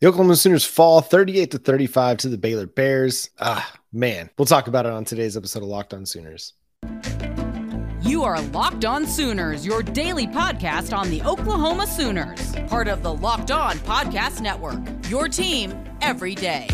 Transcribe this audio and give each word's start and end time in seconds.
The 0.00 0.08
Oklahoma 0.08 0.36
Sooners 0.36 0.66
fall 0.66 1.00
38 1.00 1.52
to 1.52 1.58
35 1.58 2.18
to 2.18 2.28
the 2.28 2.36
Baylor 2.36 2.66
Bears. 2.66 3.30
Ah, 3.40 3.72
man. 3.92 4.28
We'll 4.36 4.44
talk 4.44 4.68
about 4.68 4.84
it 4.84 4.92
on 4.92 5.06
today's 5.06 5.38
episode 5.38 5.62
of 5.62 5.70
Locked 5.70 5.94
On 5.94 6.04
Sooners. 6.04 6.52
You 8.02 8.22
are 8.22 8.38
Locked 8.42 8.84
On 8.84 9.06
Sooners, 9.06 9.64
your 9.64 9.82
daily 9.82 10.26
podcast 10.26 10.94
on 10.94 11.08
the 11.08 11.22
Oklahoma 11.22 11.86
Sooners, 11.86 12.54
part 12.68 12.88
of 12.88 13.02
the 13.02 13.14
Locked 13.14 13.50
On 13.50 13.78
Podcast 13.78 14.42
Network. 14.42 14.78
Your 15.08 15.28
team 15.28 15.74
every 16.02 16.34
day. 16.34 16.68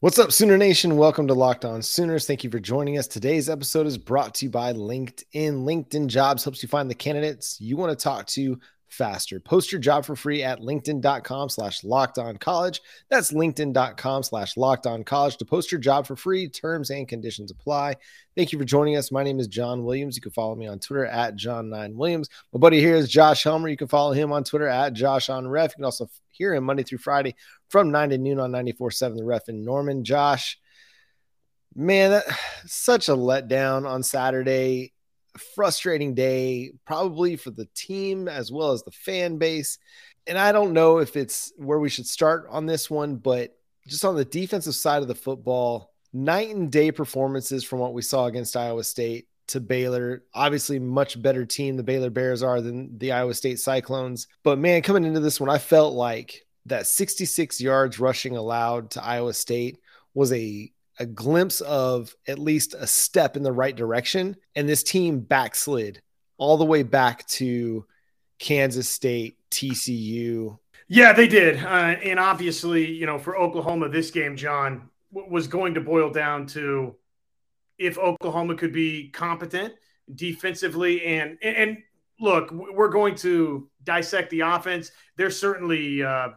What's 0.00 0.20
up, 0.20 0.30
Sooner 0.30 0.56
Nation? 0.56 0.96
Welcome 0.96 1.26
to 1.26 1.34
Locked 1.34 1.64
On 1.64 1.82
Sooners. 1.82 2.24
Thank 2.24 2.44
you 2.44 2.50
for 2.50 2.60
joining 2.60 2.98
us. 2.98 3.08
Today's 3.08 3.50
episode 3.50 3.84
is 3.84 3.98
brought 3.98 4.32
to 4.36 4.44
you 4.44 4.50
by 4.50 4.72
LinkedIn. 4.72 5.24
LinkedIn 5.64 6.06
Jobs 6.06 6.44
helps 6.44 6.62
you 6.62 6.68
find 6.68 6.88
the 6.88 6.94
candidates 6.94 7.60
you 7.60 7.76
want 7.76 7.90
to 7.90 8.00
talk 8.00 8.26
to 8.28 8.60
faster. 8.88 9.38
Post 9.38 9.70
your 9.70 9.80
job 9.80 10.04
for 10.04 10.16
free 10.16 10.42
at 10.42 10.60
linkedin.com 10.60 11.48
slash 11.48 11.84
locked 11.84 12.18
on 12.18 12.36
college. 12.36 12.80
That's 13.08 13.32
linkedin.com 13.32 14.22
slash 14.22 14.56
locked 14.56 14.86
on 14.86 15.04
college 15.04 15.36
to 15.36 15.44
post 15.44 15.70
your 15.70 15.80
job 15.80 16.06
for 16.06 16.16
free. 16.16 16.48
Terms 16.48 16.90
and 16.90 17.06
conditions 17.06 17.50
apply. 17.50 17.96
Thank 18.36 18.52
you 18.52 18.58
for 18.58 18.64
joining 18.64 18.96
us. 18.96 19.12
My 19.12 19.22
name 19.22 19.40
is 19.40 19.46
John 19.48 19.84
Williams. 19.84 20.16
You 20.16 20.22
can 20.22 20.32
follow 20.32 20.54
me 20.54 20.66
on 20.66 20.78
Twitter 20.78 21.06
at 21.06 21.36
John9Williams. 21.36 22.28
My 22.52 22.58
buddy 22.58 22.80
here 22.80 22.94
is 22.94 23.08
Josh 23.08 23.44
Helmer. 23.44 23.68
You 23.68 23.76
can 23.76 23.88
follow 23.88 24.12
him 24.12 24.32
on 24.32 24.44
Twitter 24.44 24.68
at 24.68 24.94
Josh 24.94 25.28
on 25.28 25.46
Ref. 25.46 25.72
You 25.72 25.76
can 25.76 25.84
also 25.84 26.08
hear 26.30 26.54
him 26.54 26.64
Monday 26.64 26.82
through 26.82 26.98
Friday 26.98 27.34
from 27.68 27.90
9 27.90 28.10
to 28.10 28.18
noon 28.18 28.40
on 28.40 28.52
94.7 28.52 29.16
The 29.16 29.24
Ref 29.24 29.48
in 29.48 29.64
Norman. 29.64 30.04
Josh, 30.04 30.58
man, 31.74 32.10
that, 32.10 32.24
such 32.66 33.08
a 33.08 33.16
letdown 33.16 33.88
on 33.88 34.02
Saturday 34.02 34.92
frustrating 35.38 36.14
day, 36.14 36.72
probably 36.84 37.36
for 37.36 37.50
the 37.50 37.68
team 37.74 38.28
as 38.28 38.52
well 38.52 38.72
as 38.72 38.82
the 38.82 38.90
fan 38.90 39.38
base. 39.38 39.78
And 40.26 40.38
I 40.38 40.52
don't 40.52 40.72
know 40.72 40.98
if 40.98 41.16
it's 41.16 41.52
where 41.56 41.78
we 41.78 41.88
should 41.88 42.06
start 42.06 42.46
on 42.50 42.66
this 42.66 42.90
one, 42.90 43.16
but 43.16 43.56
just 43.86 44.04
on 44.04 44.16
the 44.16 44.24
defensive 44.24 44.74
side 44.74 45.02
of 45.02 45.08
the 45.08 45.14
football, 45.14 45.92
night 46.12 46.54
and 46.54 46.70
day 46.70 46.92
performances 46.92 47.64
from 47.64 47.78
what 47.78 47.94
we 47.94 48.02
saw 48.02 48.26
against 48.26 48.56
Iowa 48.56 48.84
State 48.84 49.28
to 49.48 49.60
Baylor. 49.60 50.22
Obviously, 50.34 50.78
much 50.78 51.20
better 51.20 51.44
team 51.44 51.76
the 51.76 51.82
Baylor 51.82 52.10
Bears 52.10 52.42
are 52.42 52.60
than 52.60 52.98
the 52.98 53.12
Iowa 53.12 53.34
State 53.34 53.58
Cyclones. 53.58 54.28
But 54.42 54.58
man, 54.58 54.82
coming 54.82 55.04
into 55.04 55.20
this 55.20 55.40
one, 55.40 55.50
I 55.50 55.58
felt 55.58 55.94
like 55.94 56.46
that 56.66 56.86
66 56.86 57.60
yards 57.60 57.98
rushing 57.98 58.36
allowed 58.36 58.90
to 58.92 59.04
Iowa 59.04 59.32
State 59.32 59.78
was 60.14 60.32
a 60.32 60.70
a 60.98 61.06
glimpse 61.06 61.60
of 61.60 62.14
at 62.26 62.38
least 62.38 62.74
a 62.74 62.86
step 62.86 63.36
in 63.36 63.42
the 63.42 63.52
right 63.52 63.76
direction. 63.76 64.36
And 64.54 64.68
this 64.68 64.82
team 64.82 65.20
backslid 65.20 66.02
all 66.36 66.56
the 66.56 66.64
way 66.64 66.82
back 66.82 67.26
to 67.28 67.84
Kansas 68.38 68.88
State, 68.88 69.36
TCU. 69.50 70.58
Yeah, 70.88 71.12
they 71.12 71.28
did. 71.28 71.62
Uh, 71.62 71.96
and 72.02 72.18
obviously, 72.18 72.90
you 72.90 73.06
know, 73.06 73.18
for 73.18 73.36
Oklahoma, 73.36 73.88
this 73.88 74.10
game, 74.10 74.36
John, 74.36 74.88
was 75.10 75.46
going 75.46 75.74
to 75.74 75.80
boil 75.80 76.10
down 76.10 76.46
to 76.48 76.94
if 77.78 77.98
Oklahoma 77.98 78.54
could 78.54 78.72
be 78.72 79.08
competent 79.10 79.74
defensively. 80.14 81.04
And, 81.04 81.38
and, 81.42 81.56
and 81.56 81.78
look, 82.20 82.50
we're 82.50 82.88
going 82.88 83.14
to 83.16 83.68
dissect 83.84 84.30
the 84.30 84.40
offense. 84.40 84.90
There's 85.16 85.38
certainly, 85.38 86.02
uh, 86.02 86.28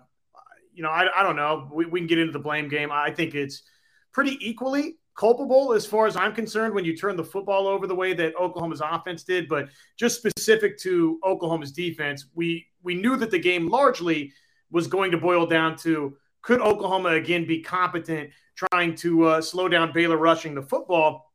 you 0.74 0.84
know, 0.84 0.90
I, 0.90 1.08
I 1.16 1.24
don't 1.24 1.36
know. 1.36 1.70
We, 1.74 1.86
we 1.86 2.00
can 2.00 2.08
get 2.08 2.20
into 2.20 2.34
the 2.34 2.40
blame 2.40 2.68
game. 2.68 2.92
I 2.92 3.12
think 3.12 3.36
it's 3.36 3.64
pretty 4.12 4.38
equally 4.42 4.98
culpable 5.18 5.74
as 5.74 5.86
far 5.86 6.08
as 6.08 6.16
I'm 6.16 6.34
concerned 6.34 6.74
when 6.74 6.86
you 6.86 6.96
turn 6.96 7.16
the 7.16 7.24
football 7.24 7.68
over 7.68 7.86
the 7.86 7.96
way 7.96 8.14
that 8.14 8.36
Oklahoma's 8.36 8.82
offense 8.82 9.24
did. 9.24 9.48
But 9.48 9.70
just 9.98 10.18
specific 10.18 10.78
to 10.80 11.20
Oklahoma's 11.24 11.72
defense, 11.72 12.28
we 12.34 12.68
we 12.84 12.96
knew 12.96 13.16
that 13.18 13.32
the 13.32 13.40
game 13.40 13.68
largely 13.68 14.34
was 14.72 14.88
going 14.88 15.12
to 15.12 15.18
boil 15.18 15.46
down 15.46 15.76
to 15.78 16.18
could 16.42 16.62
Oklahoma 16.62 17.10
again 17.10 17.46
be 17.46 17.62
competent 17.62 18.32
trying 18.56 18.96
to 18.96 19.24
uh, 19.26 19.42
slow 19.42 19.68
down 19.68 19.92
Baylor 19.94 20.18
rushing 20.18 20.56
the 20.56 20.62
football? 20.62 21.32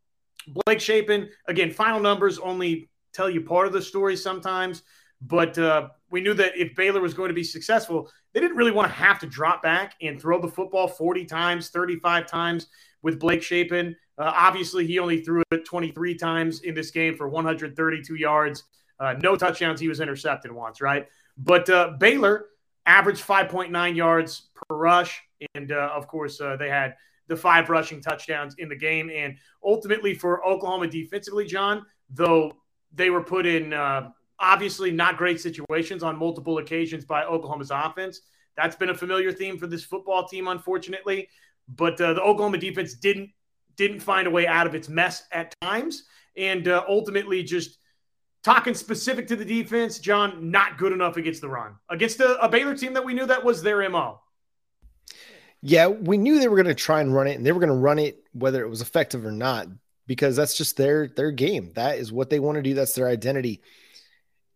Blake 0.48 0.80
Shapen, 0.80 1.28
again, 1.48 1.70
final 1.70 2.00
numbers 2.00 2.38
only 2.38 2.88
tell 3.12 3.28
you 3.30 3.40
part 3.40 3.66
of 3.66 3.72
the 3.72 3.82
story 3.82 4.16
sometimes, 4.16 4.82
but 5.20 5.58
uh, 5.58 5.88
we 6.10 6.20
knew 6.20 6.34
that 6.34 6.56
if 6.56 6.74
Baylor 6.74 7.00
was 7.00 7.14
going 7.14 7.28
to 7.28 7.34
be 7.34 7.44
successful, 7.44 8.10
they 8.32 8.40
didn't 8.40 8.56
really 8.56 8.72
want 8.72 8.88
to 8.88 8.94
have 8.94 9.18
to 9.20 9.26
drop 9.26 9.62
back 9.62 9.94
and 10.00 10.20
throw 10.20 10.40
the 10.40 10.48
football 10.48 10.88
40 10.88 11.24
times, 11.24 11.68
35 11.70 12.26
times 12.26 12.68
with 13.02 13.18
Blake 13.18 13.42
Shapen. 13.42 13.96
Uh, 14.18 14.32
obviously, 14.34 14.86
he 14.86 14.98
only 14.98 15.20
threw 15.20 15.42
it 15.50 15.64
23 15.64 16.16
times 16.16 16.60
in 16.62 16.74
this 16.74 16.90
game 16.90 17.16
for 17.16 17.28
132 17.28 18.14
yards. 18.14 18.64
Uh, 18.98 19.14
no 19.20 19.36
touchdowns. 19.36 19.80
He 19.80 19.88
was 19.88 20.00
intercepted 20.00 20.52
once, 20.52 20.80
right? 20.80 21.06
But 21.36 21.68
uh, 21.68 21.92
Baylor 21.98 22.46
averaged 22.86 23.24
5.9 23.24 23.96
yards 23.96 24.48
per 24.54 24.76
rush. 24.76 25.22
And 25.54 25.72
uh, 25.72 25.90
of 25.94 26.06
course, 26.06 26.40
uh, 26.40 26.56
they 26.56 26.70
had 26.70 26.94
the 27.28 27.36
five 27.36 27.68
rushing 27.68 28.00
touchdowns 28.00 28.54
in 28.58 28.68
the 28.68 28.76
game. 28.76 29.10
And 29.14 29.36
ultimately, 29.62 30.14
for 30.14 30.46
Oklahoma 30.46 30.86
defensively, 30.86 31.44
John, 31.44 31.84
though 32.08 32.52
they 32.94 33.10
were 33.10 33.22
put 33.22 33.46
in 33.46 33.72
uh, 33.72 34.10
obviously 34.38 34.90
not 34.90 35.16
great 35.16 35.40
situations 35.40 36.02
on 36.02 36.16
multiple 36.16 36.58
occasions 36.58 37.04
by 37.04 37.24
Oklahoma's 37.24 37.70
offense. 37.70 38.20
That's 38.56 38.76
been 38.76 38.90
a 38.90 38.94
familiar 38.94 39.32
theme 39.32 39.58
for 39.58 39.66
this 39.66 39.84
football 39.84 40.26
team, 40.26 40.48
unfortunately. 40.48 41.28
But 41.68 42.00
uh, 42.00 42.14
the 42.14 42.22
Oklahoma 42.22 42.58
defense 42.58 42.94
didn't 42.94 43.30
didn't 43.76 44.00
find 44.00 44.26
a 44.26 44.30
way 44.30 44.46
out 44.46 44.66
of 44.66 44.74
its 44.74 44.88
mess 44.88 45.24
at 45.32 45.54
times, 45.60 46.04
and 46.36 46.66
uh, 46.66 46.82
ultimately 46.88 47.42
just 47.42 47.78
talking 48.42 48.74
specific 48.74 49.26
to 49.26 49.36
the 49.36 49.44
defense, 49.44 49.98
John, 49.98 50.50
not 50.50 50.78
good 50.78 50.92
enough 50.92 51.16
against 51.16 51.40
the 51.40 51.48
run 51.48 51.74
against 51.90 52.20
a, 52.20 52.42
a 52.42 52.48
Baylor 52.48 52.76
team 52.76 52.94
that 52.94 53.04
we 53.04 53.12
knew 53.12 53.26
that 53.26 53.44
was 53.44 53.62
their 53.62 53.88
mo. 53.90 54.20
Yeah, 55.62 55.88
we 55.88 56.16
knew 56.16 56.38
they 56.38 56.48
were 56.48 56.56
going 56.56 56.66
to 56.66 56.74
try 56.74 57.00
and 57.00 57.12
run 57.12 57.26
it, 57.26 57.36
and 57.36 57.44
they 57.44 57.52
were 57.52 57.60
going 57.60 57.72
to 57.72 57.76
run 57.76 57.98
it 57.98 58.22
whether 58.32 58.62
it 58.64 58.68
was 58.68 58.80
effective 58.80 59.26
or 59.26 59.32
not, 59.32 59.66
because 60.06 60.36
that's 60.36 60.56
just 60.56 60.76
their 60.76 61.08
their 61.08 61.32
game. 61.32 61.72
That 61.74 61.98
is 61.98 62.12
what 62.12 62.30
they 62.30 62.38
want 62.38 62.56
to 62.56 62.62
do. 62.62 62.74
That's 62.74 62.94
their 62.94 63.08
identity. 63.08 63.60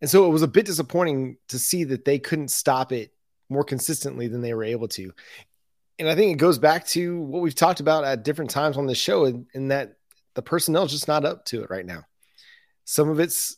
And 0.01 0.09
so 0.09 0.25
it 0.25 0.29
was 0.29 0.41
a 0.41 0.47
bit 0.47 0.65
disappointing 0.65 1.37
to 1.49 1.59
see 1.59 1.83
that 1.85 2.05
they 2.05 2.19
couldn't 2.19 2.49
stop 2.49 2.91
it 2.91 3.13
more 3.49 3.63
consistently 3.63 4.27
than 4.27 4.41
they 4.41 4.53
were 4.53 4.63
able 4.63 4.87
to. 4.89 5.11
And 5.99 6.09
I 6.09 6.15
think 6.15 6.33
it 6.33 6.39
goes 6.39 6.57
back 6.57 6.87
to 6.87 7.21
what 7.21 7.41
we've 7.41 7.53
talked 7.53 7.79
about 7.79 8.03
at 8.03 8.23
different 8.23 8.49
times 8.49 8.77
on 8.77 8.87
the 8.87 8.95
show, 8.95 9.25
in 9.53 9.67
that 9.67 9.97
the 10.33 10.41
personnel 10.41 10.85
is 10.85 10.91
just 10.91 11.07
not 11.07 11.25
up 11.25 11.45
to 11.45 11.61
it 11.61 11.69
right 11.69 11.85
now. 11.85 12.05
Some 12.85 13.09
of 13.09 13.19
it's, 13.19 13.57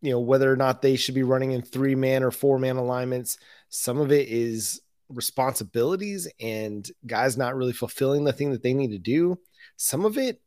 you 0.00 0.12
know, 0.12 0.20
whether 0.20 0.52
or 0.52 0.56
not 0.56 0.80
they 0.80 0.94
should 0.94 1.16
be 1.16 1.24
running 1.24 1.50
in 1.50 1.62
three 1.62 1.96
man 1.96 2.22
or 2.22 2.30
four 2.30 2.58
man 2.60 2.76
alignments. 2.76 3.38
Some 3.70 3.98
of 3.98 4.12
it 4.12 4.28
is 4.28 4.80
responsibilities 5.08 6.28
and 6.38 6.88
guys 7.06 7.36
not 7.36 7.56
really 7.56 7.72
fulfilling 7.72 8.22
the 8.22 8.32
thing 8.32 8.52
that 8.52 8.62
they 8.62 8.74
need 8.74 8.92
to 8.92 8.98
do. 8.98 9.38
Some 9.76 10.04
of 10.04 10.18
it 10.18 10.40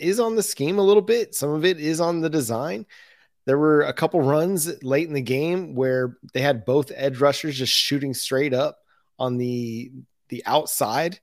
is 0.00 0.18
on 0.18 0.34
the 0.34 0.42
scheme 0.42 0.78
a 0.78 0.82
little 0.82 1.02
bit, 1.02 1.34
some 1.34 1.50
of 1.50 1.64
it 1.64 1.78
is 1.78 2.00
on 2.00 2.20
the 2.20 2.30
design 2.30 2.86
there 3.48 3.56
were 3.56 3.80
a 3.80 3.94
couple 3.94 4.20
runs 4.20 4.70
late 4.82 5.08
in 5.08 5.14
the 5.14 5.22
game 5.22 5.74
where 5.74 6.18
they 6.34 6.42
had 6.42 6.66
both 6.66 6.92
edge 6.94 7.18
rushers 7.18 7.56
just 7.56 7.72
shooting 7.72 8.12
straight 8.12 8.52
up 8.52 8.80
on 9.18 9.38
the 9.38 9.90
the 10.28 10.44
outside 10.44 11.18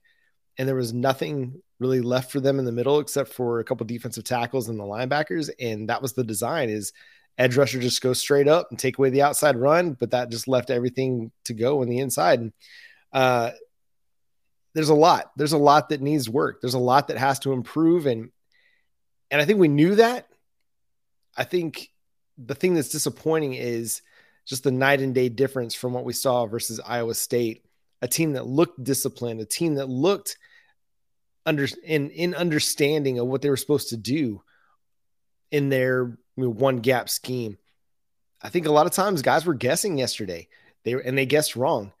and 0.58 0.66
there 0.66 0.74
was 0.74 0.92
nothing 0.92 1.62
really 1.78 2.00
left 2.00 2.32
for 2.32 2.40
them 2.40 2.58
in 2.58 2.64
the 2.64 2.72
middle 2.72 2.98
except 2.98 3.32
for 3.32 3.60
a 3.60 3.64
couple 3.64 3.86
defensive 3.86 4.24
tackles 4.24 4.68
and 4.68 4.76
the 4.76 4.82
linebackers 4.82 5.50
and 5.60 5.88
that 5.88 6.02
was 6.02 6.14
the 6.14 6.24
design 6.24 6.68
is 6.68 6.92
edge 7.38 7.56
rusher 7.56 7.78
just 7.78 8.02
go 8.02 8.12
straight 8.12 8.48
up 8.48 8.66
and 8.70 8.78
take 8.80 8.98
away 8.98 9.08
the 9.08 9.22
outside 9.22 9.54
run 9.54 9.92
but 9.92 10.10
that 10.10 10.28
just 10.28 10.48
left 10.48 10.70
everything 10.70 11.30
to 11.44 11.54
go 11.54 11.80
on 11.80 11.88
the 11.88 12.00
inside. 12.00 12.40
And 12.40 12.52
uh, 13.12 13.52
there's 14.74 14.88
a 14.88 14.94
lot 14.94 15.30
there's 15.36 15.52
a 15.52 15.58
lot 15.58 15.90
that 15.90 16.02
needs 16.02 16.28
work. 16.28 16.60
There's 16.60 16.74
a 16.74 16.80
lot 16.80 17.06
that 17.06 17.18
has 17.18 17.38
to 17.40 17.52
improve 17.52 18.06
and 18.06 18.32
and 19.30 19.40
i 19.40 19.44
think 19.44 19.60
we 19.60 19.68
knew 19.68 19.94
that. 19.94 20.26
I 21.36 21.44
think 21.44 21.90
the 22.38 22.54
thing 22.54 22.74
that's 22.74 22.88
disappointing 22.88 23.54
is 23.54 24.02
just 24.44 24.64
the 24.64 24.70
night 24.70 25.00
and 25.00 25.14
day 25.14 25.28
difference 25.28 25.74
from 25.74 25.92
what 25.92 26.04
we 26.04 26.12
saw 26.12 26.46
versus 26.46 26.80
Iowa 26.86 27.14
State, 27.14 27.64
a 28.02 28.08
team 28.08 28.32
that 28.34 28.46
looked 28.46 28.82
disciplined, 28.82 29.40
a 29.40 29.44
team 29.44 29.74
that 29.74 29.88
looked 29.88 30.36
under 31.44 31.66
in 31.84 32.10
in 32.10 32.34
understanding 32.34 33.18
of 33.18 33.26
what 33.26 33.42
they 33.42 33.50
were 33.50 33.56
supposed 33.56 33.90
to 33.90 33.96
do 33.96 34.42
in 35.50 35.68
their 35.68 36.18
one 36.34 36.78
gap 36.78 37.08
scheme. 37.08 37.58
I 38.42 38.48
think 38.48 38.66
a 38.66 38.72
lot 38.72 38.86
of 38.86 38.92
times 38.92 39.22
guys 39.22 39.46
were 39.46 39.54
guessing 39.54 39.98
yesterday. 39.98 40.48
They 40.84 40.92
and 40.92 41.16
they 41.16 41.26
guessed 41.26 41.56
wrong. 41.56 41.92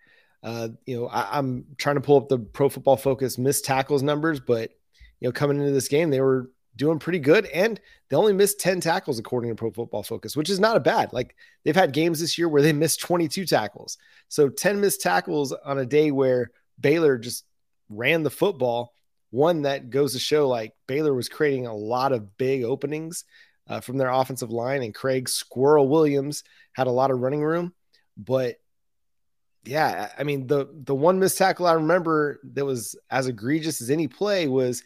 Uh, 0.42 0.68
you 0.84 0.96
know, 0.96 1.08
I, 1.08 1.38
I'm 1.38 1.64
trying 1.76 1.96
to 1.96 2.00
pull 2.00 2.18
up 2.18 2.28
the 2.28 2.38
Pro 2.38 2.68
Football 2.68 2.96
Focus 2.96 3.38
missed 3.38 3.64
tackles 3.64 4.02
numbers, 4.02 4.38
but 4.38 4.70
you 5.18 5.26
know, 5.26 5.32
coming 5.32 5.58
into 5.58 5.72
this 5.72 5.88
game, 5.88 6.10
they 6.10 6.20
were 6.20 6.50
doing 6.76 6.98
pretty 6.98 7.18
good. 7.18 7.46
And 7.46 7.80
they 8.08 8.16
only 8.16 8.32
missed 8.32 8.60
10 8.60 8.80
tackles 8.80 9.18
according 9.18 9.50
to 9.50 9.56
Pro 9.56 9.70
Football 9.70 10.02
Focus, 10.02 10.36
which 10.36 10.50
is 10.50 10.60
not 10.60 10.76
a 10.76 10.80
bad. 10.80 11.12
Like 11.12 11.34
they've 11.64 11.74
had 11.74 11.92
games 11.92 12.20
this 12.20 12.38
year 12.38 12.48
where 12.48 12.62
they 12.62 12.72
missed 12.72 13.00
22 13.00 13.46
tackles. 13.46 13.98
So 14.28 14.48
10 14.48 14.80
missed 14.80 15.00
tackles 15.00 15.52
on 15.52 15.78
a 15.78 15.86
day 15.86 16.10
where 16.10 16.50
Baylor 16.78 17.18
just 17.18 17.44
ran 17.88 18.22
the 18.22 18.30
football. 18.30 18.92
One 19.30 19.62
that 19.62 19.90
goes 19.90 20.12
to 20.12 20.18
show 20.18 20.48
like 20.48 20.72
Baylor 20.86 21.14
was 21.14 21.28
creating 21.28 21.66
a 21.66 21.74
lot 21.74 22.12
of 22.12 22.36
big 22.36 22.62
openings 22.62 23.24
uh, 23.68 23.80
from 23.80 23.98
their 23.98 24.10
offensive 24.10 24.50
line, 24.50 24.82
and 24.82 24.94
Craig 24.94 25.28
Squirrel 25.28 25.88
Williams 25.88 26.44
had 26.72 26.86
a 26.86 26.92
lot 26.92 27.10
of 27.10 27.18
running 27.18 27.42
room. 27.42 27.74
But 28.16 28.56
yeah, 29.64 30.10
I 30.16 30.22
mean 30.22 30.46
the 30.46 30.68
the 30.72 30.94
one 30.94 31.18
missed 31.18 31.38
tackle 31.38 31.66
I 31.66 31.72
remember 31.72 32.40
that 32.52 32.64
was 32.64 32.96
as 33.10 33.26
egregious 33.26 33.82
as 33.82 33.90
any 33.90 34.06
play 34.06 34.46
was 34.46 34.82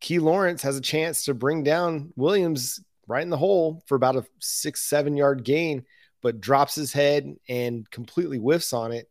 Key 0.00 0.18
Lawrence 0.18 0.62
has 0.62 0.76
a 0.76 0.82
chance 0.82 1.24
to 1.24 1.34
bring 1.34 1.62
down 1.62 2.12
Williams 2.16 2.80
right 3.06 3.22
in 3.22 3.30
the 3.30 3.36
hole 3.36 3.82
for 3.86 3.94
about 3.94 4.16
a 4.16 4.24
six 4.38 4.82
seven 4.82 5.16
yard 5.16 5.44
gain, 5.44 5.84
but 6.22 6.40
drops 6.40 6.74
his 6.74 6.92
head 6.92 7.36
and 7.48 7.90
completely 7.90 8.38
whiffs 8.38 8.72
on 8.72 8.92
it. 8.92 9.10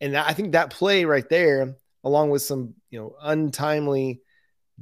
And 0.00 0.16
I 0.16 0.32
think 0.32 0.52
that 0.52 0.70
play 0.70 1.04
right 1.04 1.28
there, 1.28 1.76
along 2.02 2.30
with 2.30 2.42
some 2.42 2.74
you 2.90 2.98
know 2.98 3.16
untimely 3.20 4.20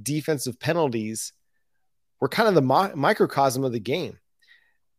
defensive 0.01 0.59
penalties, 0.61 1.33
were 2.21 2.29
kind 2.29 2.49
of 2.49 2.55
the 2.55 2.63
mi- 2.63 2.95
microcosm 2.95 3.65
of 3.65 3.73
the 3.73 3.81
game 3.81 4.19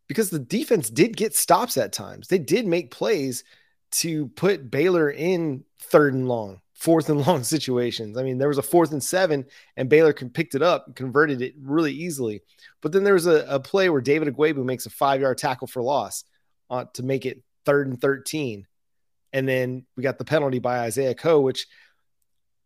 because 0.08 0.30
the 0.30 0.40
defense 0.40 0.90
did 0.90 1.16
get 1.16 1.36
stops 1.36 1.78
at 1.78 1.94
times. 1.94 2.28
They 2.28 2.40
did 2.40 2.68
make 2.68 2.92
plays 2.92 3.44
to 3.92 4.28
put 4.30 4.70
Baylor 4.70 5.10
in 5.10 5.64
third 5.80 6.14
and 6.14 6.28
long, 6.28 6.62
fourth 6.74 7.10
and 7.10 7.22
long 7.28 7.44
situations. 7.44 8.18
I 8.18 8.24
mean, 8.24 8.38
there 8.38 8.48
was 8.48 8.58
a 8.58 8.64
fourth 8.64 8.92
and 8.92 9.04
seven, 9.04 9.46
and 9.78 9.90
Baylor 9.90 10.14
can 10.14 10.30
picked 10.30 10.56
it 10.56 10.62
up 10.62 10.88
and 10.88 10.96
converted 10.96 11.42
it 11.42 11.54
really 11.62 11.94
easily. 11.94 12.42
But 12.82 12.92
then 12.92 13.04
there 13.04 13.14
was 13.14 13.28
a, 13.28 13.46
a 13.48 13.60
play 13.60 13.90
where 13.90 14.02
David 14.02 14.28
Ugwoegbu 14.28 14.64
makes 14.64 14.86
a 14.86 14.90
five 14.90 15.22
yard 15.22 15.38
tackle 15.38 15.68
for 15.68 15.82
loss 15.82 16.24
uh, 16.70 16.86
to 16.94 17.04
make 17.04 17.26
it 17.26 17.42
third 17.66 17.88
and 17.88 18.00
13. 18.00 18.68
And 19.32 19.48
then 19.48 19.86
we 19.96 20.04
got 20.04 20.18
the 20.18 20.26
penalty 20.26 20.60
by 20.60 20.80
Isaiah 20.80 21.16
Coe, 21.16 21.40
which 21.42 21.68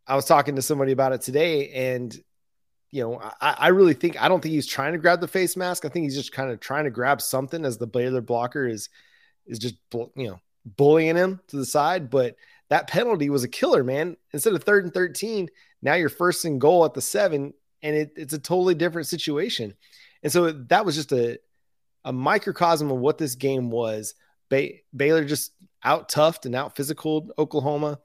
I 0.05 0.15
was 0.15 0.25
talking 0.25 0.55
to 0.55 0.61
somebody 0.61 0.91
about 0.91 1.13
it 1.13 1.21
today. 1.21 1.69
And, 1.69 2.15
you 2.91 3.03
know, 3.03 3.21
I, 3.41 3.55
I 3.57 3.67
really 3.69 3.93
think, 3.93 4.21
I 4.21 4.27
don't 4.27 4.41
think 4.41 4.53
he's 4.53 4.67
trying 4.67 4.93
to 4.93 4.99
grab 4.99 5.21
the 5.21 5.27
face 5.27 5.55
mask. 5.55 5.85
I 5.85 5.89
think 5.89 6.03
he's 6.03 6.15
just 6.15 6.33
kind 6.33 6.51
of 6.51 6.59
trying 6.59 6.83
to 6.83 6.89
grab 6.89 7.21
something 7.21 7.63
as 7.63 7.77
the 7.77 7.87
Baylor 7.87 8.21
blocker 8.21 8.67
is, 8.67 8.89
is 9.45 9.59
just, 9.59 9.75
you 9.93 10.27
know, 10.27 10.39
bullying 10.65 11.15
him 11.15 11.39
to 11.47 11.57
the 11.57 11.65
side. 11.65 12.09
But 12.09 12.35
that 12.69 12.87
penalty 12.87 13.29
was 13.29 13.43
a 13.43 13.49
killer, 13.49 13.83
man. 13.83 14.17
Instead 14.33 14.53
of 14.53 14.63
third 14.63 14.85
and 14.85 14.93
13, 14.93 15.49
now 15.81 15.93
you're 15.93 16.09
first 16.09 16.45
and 16.45 16.59
goal 16.59 16.85
at 16.85 16.93
the 16.93 17.01
seven, 17.01 17.53
and 17.81 17.95
it, 17.95 18.11
it's 18.15 18.33
a 18.33 18.39
totally 18.39 18.75
different 18.75 19.07
situation. 19.07 19.73
And 20.23 20.31
so 20.31 20.51
that 20.51 20.85
was 20.85 20.95
just 20.95 21.11
a, 21.11 21.39
a 22.03 22.11
microcosm 22.11 22.91
of 22.91 22.97
what 22.97 23.17
this 23.17 23.35
game 23.35 23.69
was. 23.69 24.15
Bay- 24.49 24.83
Baylor 24.95 25.23
just 25.23 25.51
out 25.83 26.09
toughed 26.09 26.45
and 26.45 26.55
out 26.55 26.75
physical 26.75 27.29
Oklahoma. 27.37 27.99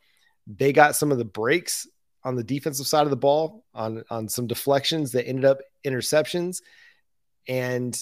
They 0.47 0.73
got 0.73 0.97
some 0.97 1.11
of 1.13 1.19
the 1.19 1.25
breaks 1.25 1.87
on 2.25 2.37
the 2.37 2.45
defensive 2.45 2.87
side 2.87 3.05
of 3.05 3.11
the 3.11 3.17
ball 3.17 3.65
on 3.75 4.05
on 4.11 4.29
some 4.29 4.47
deflections 4.47 5.13
that 5.13 5.27
ended 5.27 5.45
up 5.45 5.59
interceptions, 5.85 6.63
and 7.49 7.97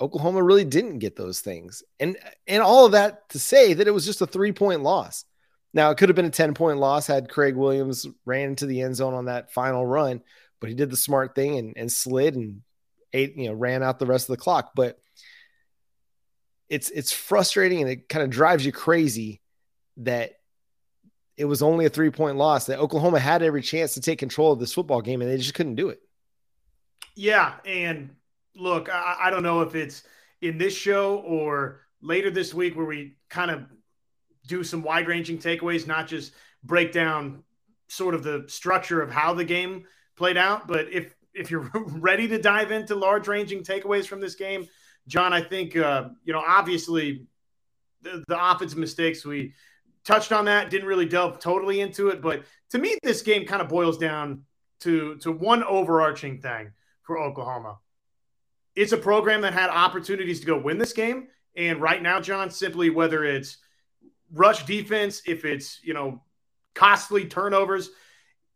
Oklahoma 0.00 0.42
really 0.42 0.64
didn't 0.64 0.98
get 1.00 1.16
those 1.16 1.40
things. 1.40 1.82
And 1.98 2.16
and 2.46 2.62
all 2.62 2.86
of 2.86 2.92
that 2.92 3.28
to 3.30 3.38
say 3.38 3.74
that 3.74 3.88
it 3.88 3.92
was 3.92 4.06
just 4.06 4.22
a 4.22 4.26
three 4.26 4.52
point 4.52 4.82
loss. 4.82 5.24
Now 5.78 5.92
it 5.92 5.96
could 5.96 6.08
have 6.08 6.16
been 6.16 6.24
a 6.24 6.30
10 6.30 6.54
point 6.54 6.78
loss 6.78 7.06
had 7.06 7.28
Craig 7.28 7.54
Williams 7.54 8.04
ran 8.24 8.48
into 8.48 8.66
the 8.66 8.80
end 8.80 8.96
zone 8.96 9.14
on 9.14 9.26
that 9.26 9.52
final 9.52 9.86
run, 9.86 10.22
but 10.58 10.68
he 10.68 10.74
did 10.74 10.90
the 10.90 10.96
smart 10.96 11.36
thing 11.36 11.56
and, 11.56 11.74
and 11.76 11.92
slid 11.92 12.34
and 12.34 12.62
ate, 13.12 13.36
you 13.36 13.46
know, 13.46 13.54
ran 13.54 13.84
out 13.84 14.00
the 14.00 14.06
rest 14.06 14.28
of 14.28 14.34
the 14.36 14.42
clock. 14.42 14.72
But 14.74 14.98
it's 16.68 16.90
it's 16.90 17.12
frustrating 17.12 17.80
and 17.80 17.88
it 17.88 18.08
kind 18.08 18.24
of 18.24 18.30
drives 18.30 18.66
you 18.66 18.72
crazy 18.72 19.40
that 19.98 20.32
it 21.36 21.44
was 21.44 21.62
only 21.62 21.84
a 21.84 21.90
three 21.90 22.10
point 22.10 22.36
loss 22.36 22.66
that 22.66 22.80
Oklahoma 22.80 23.20
had 23.20 23.44
every 23.44 23.62
chance 23.62 23.94
to 23.94 24.00
take 24.00 24.18
control 24.18 24.50
of 24.50 24.58
this 24.58 24.74
football 24.74 25.00
game 25.00 25.22
and 25.22 25.30
they 25.30 25.36
just 25.36 25.54
couldn't 25.54 25.76
do 25.76 25.90
it. 25.90 26.00
Yeah, 27.14 27.54
and 27.64 28.16
look, 28.56 28.88
I, 28.92 29.16
I 29.20 29.30
don't 29.30 29.44
know 29.44 29.60
if 29.60 29.76
it's 29.76 30.02
in 30.42 30.58
this 30.58 30.74
show 30.74 31.18
or 31.18 31.82
later 32.02 32.32
this 32.32 32.52
week 32.52 32.76
where 32.76 32.84
we 32.84 33.14
kind 33.28 33.52
of 33.52 33.62
do 34.48 34.64
some 34.64 34.82
wide 34.82 35.06
ranging 35.06 35.38
takeaways, 35.38 35.86
not 35.86 36.08
just 36.08 36.32
break 36.64 36.90
down 36.90 37.44
sort 37.88 38.14
of 38.14 38.22
the 38.24 38.44
structure 38.48 39.00
of 39.00 39.10
how 39.10 39.34
the 39.34 39.44
game 39.44 39.84
played 40.16 40.36
out. 40.36 40.66
But 40.66 40.92
if 40.92 41.14
if 41.34 41.50
you're 41.50 41.70
ready 41.74 42.26
to 42.28 42.38
dive 42.38 42.72
into 42.72 42.96
large 42.96 43.28
ranging 43.28 43.62
takeaways 43.62 44.06
from 44.06 44.20
this 44.20 44.34
game, 44.34 44.66
John, 45.06 45.32
I 45.32 45.42
think 45.42 45.76
uh, 45.76 46.08
you 46.24 46.32
know 46.32 46.42
obviously 46.44 47.26
the, 48.02 48.24
the 48.26 48.50
offensive 48.50 48.78
mistakes 48.78 49.24
we 49.24 49.54
touched 50.04 50.32
on 50.32 50.46
that 50.46 50.70
didn't 50.70 50.88
really 50.88 51.06
delve 51.06 51.38
totally 51.38 51.80
into 51.80 52.08
it, 52.08 52.22
but 52.22 52.42
to 52.70 52.78
me 52.78 52.96
this 53.02 53.22
game 53.22 53.46
kind 53.46 53.62
of 53.62 53.68
boils 53.68 53.98
down 53.98 54.42
to 54.80 55.16
to 55.16 55.30
one 55.30 55.62
overarching 55.62 56.40
thing 56.40 56.72
for 57.02 57.18
Oklahoma. 57.18 57.78
It's 58.74 58.92
a 58.92 58.96
program 58.96 59.40
that 59.42 59.54
had 59.54 59.70
opportunities 59.70 60.40
to 60.40 60.46
go 60.46 60.58
win 60.58 60.78
this 60.78 60.92
game, 60.92 61.28
and 61.56 61.80
right 61.80 62.00
now, 62.00 62.20
John, 62.20 62.50
simply 62.50 62.90
whether 62.90 63.24
it's 63.24 63.58
rush 64.32 64.64
defense, 64.64 65.22
if 65.26 65.44
it's 65.44 65.80
you 65.82 65.94
know 65.94 66.22
costly 66.74 67.26
turnovers, 67.26 67.90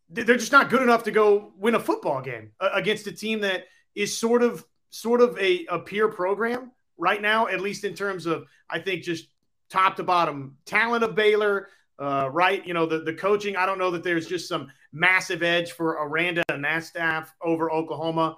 they're 0.08 0.36
just 0.36 0.52
not 0.52 0.70
good 0.70 0.82
enough 0.82 1.04
to 1.04 1.10
go 1.10 1.52
win 1.58 1.74
a 1.74 1.80
football 1.80 2.20
game 2.20 2.52
against 2.60 3.06
a 3.06 3.12
team 3.12 3.40
that 3.40 3.64
is 3.94 4.16
sort 4.16 4.42
of 4.42 4.64
sort 4.90 5.20
of 5.20 5.36
a, 5.38 5.66
a 5.70 5.78
peer 5.78 6.08
program 6.08 6.70
right 6.98 7.20
now, 7.20 7.48
at 7.48 7.60
least 7.60 7.84
in 7.84 7.94
terms 7.94 8.26
of, 8.26 8.44
I 8.70 8.78
think, 8.78 9.02
just 9.02 9.26
top 9.70 9.96
to 9.96 10.02
bottom 10.02 10.56
talent 10.66 11.02
of 11.02 11.14
Baylor, 11.14 11.68
uh, 11.98 12.28
right? 12.30 12.64
You 12.66 12.74
know, 12.74 12.86
the, 12.86 13.00
the 13.00 13.14
coaching, 13.14 13.56
I 13.56 13.64
don't 13.66 13.78
know 13.78 13.90
that 13.90 14.04
there's 14.04 14.26
just 14.26 14.48
some 14.48 14.70
massive 14.92 15.42
edge 15.42 15.72
for 15.72 15.92
Aranda 15.92 16.42
and 16.50 16.64
that 16.64 16.84
staff 16.84 17.34
over 17.42 17.72
Oklahoma. 17.72 18.36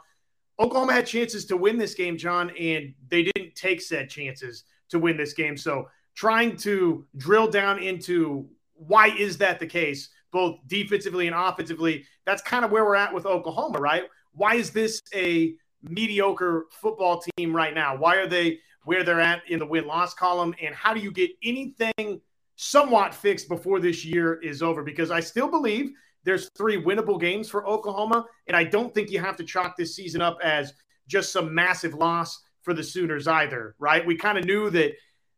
Oklahoma 0.60 0.92
had 0.92 1.06
chances 1.06 1.44
to 1.46 1.56
win 1.56 1.76
this 1.76 1.94
game, 1.94 2.16
John, 2.16 2.50
and 2.50 2.94
they 3.08 3.24
didn't 3.24 3.56
take 3.56 3.82
said 3.82 4.08
chances 4.08 4.64
to 4.90 5.00
win 5.00 5.16
this 5.16 5.32
game. 5.32 5.56
So 5.56 5.88
trying 6.14 6.56
to 6.58 7.06
drill 7.16 7.48
down 7.48 7.78
into 7.78 8.48
why 8.74 9.08
is 9.08 9.38
that 9.38 9.58
the 9.58 9.66
case, 9.66 10.10
both 10.32 10.58
defensively 10.66 11.26
and 11.26 11.36
offensively, 11.36 12.04
that's 12.26 12.42
kind 12.42 12.64
of 12.64 12.70
where 12.70 12.84
we're 12.84 12.96
at 12.96 13.14
with 13.14 13.26
Oklahoma, 13.26 13.78
right? 13.78 14.04
Why 14.32 14.54
is 14.54 14.70
this 14.70 15.00
a 15.14 15.54
mediocre 15.82 16.66
football 16.70 17.22
team 17.36 17.54
right 17.54 17.74
now? 17.74 17.96
Why 17.96 18.16
are 18.16 18.26
they 18.26 18.58
where 18.84 19.02
they're 19.04 19.20
at 19.20 19.42
in 19.48 19.58
the 19.58 19.66
win 19.66 19.86
loss 19.86 20.14
column? 20.14 20.54
And 20.60 20.74
how 20.74 20.94
do 20.94 21.00
you 21.00 21.12
get 21.12 21.30
anything 21.42 22.20
somewhat 22.56 23.14
fixed 23.14 23.48
before 23.48 23.80
this 23.80 24.04
year 24.04 24.40
is 24.42 24.62
over? 24.62 24.82
Because 24.82 25.10
I 25.10 25.20
still 25.20 25.48
believe 25.48 25.90
there's 26.24 26.50
three 26.56 26.82
winnable 26.82 27.20
games 27.20 27.48
for 27.48 27.66
Oklahoma. 27.66 28.26
And 28.46 28.56
I 28.56 28.64
don't 28.64 28.92
think 28.94 29.10
you 29.10 29.20
have 29.20 29.36
to 29.36 29.44
chalk 29.44 29.76
this 29.76 29.94
season 29.94 30.20
up 30.20 30.38
as 30.42 30.72
just 31.06 31.32
some 31.32 31.54
massive 31.54 31.94
loss 31.94 32.42
for 32.62 32.74
the 32.74 32.82
Sooners 32.82 33.28
either, 33.28 33.76
right? 33.78 34.04
We 34.04 34.16
kind 34.16 34.38
of 34.38 34.44
knew 34.44 34.70
that 34.70 34.92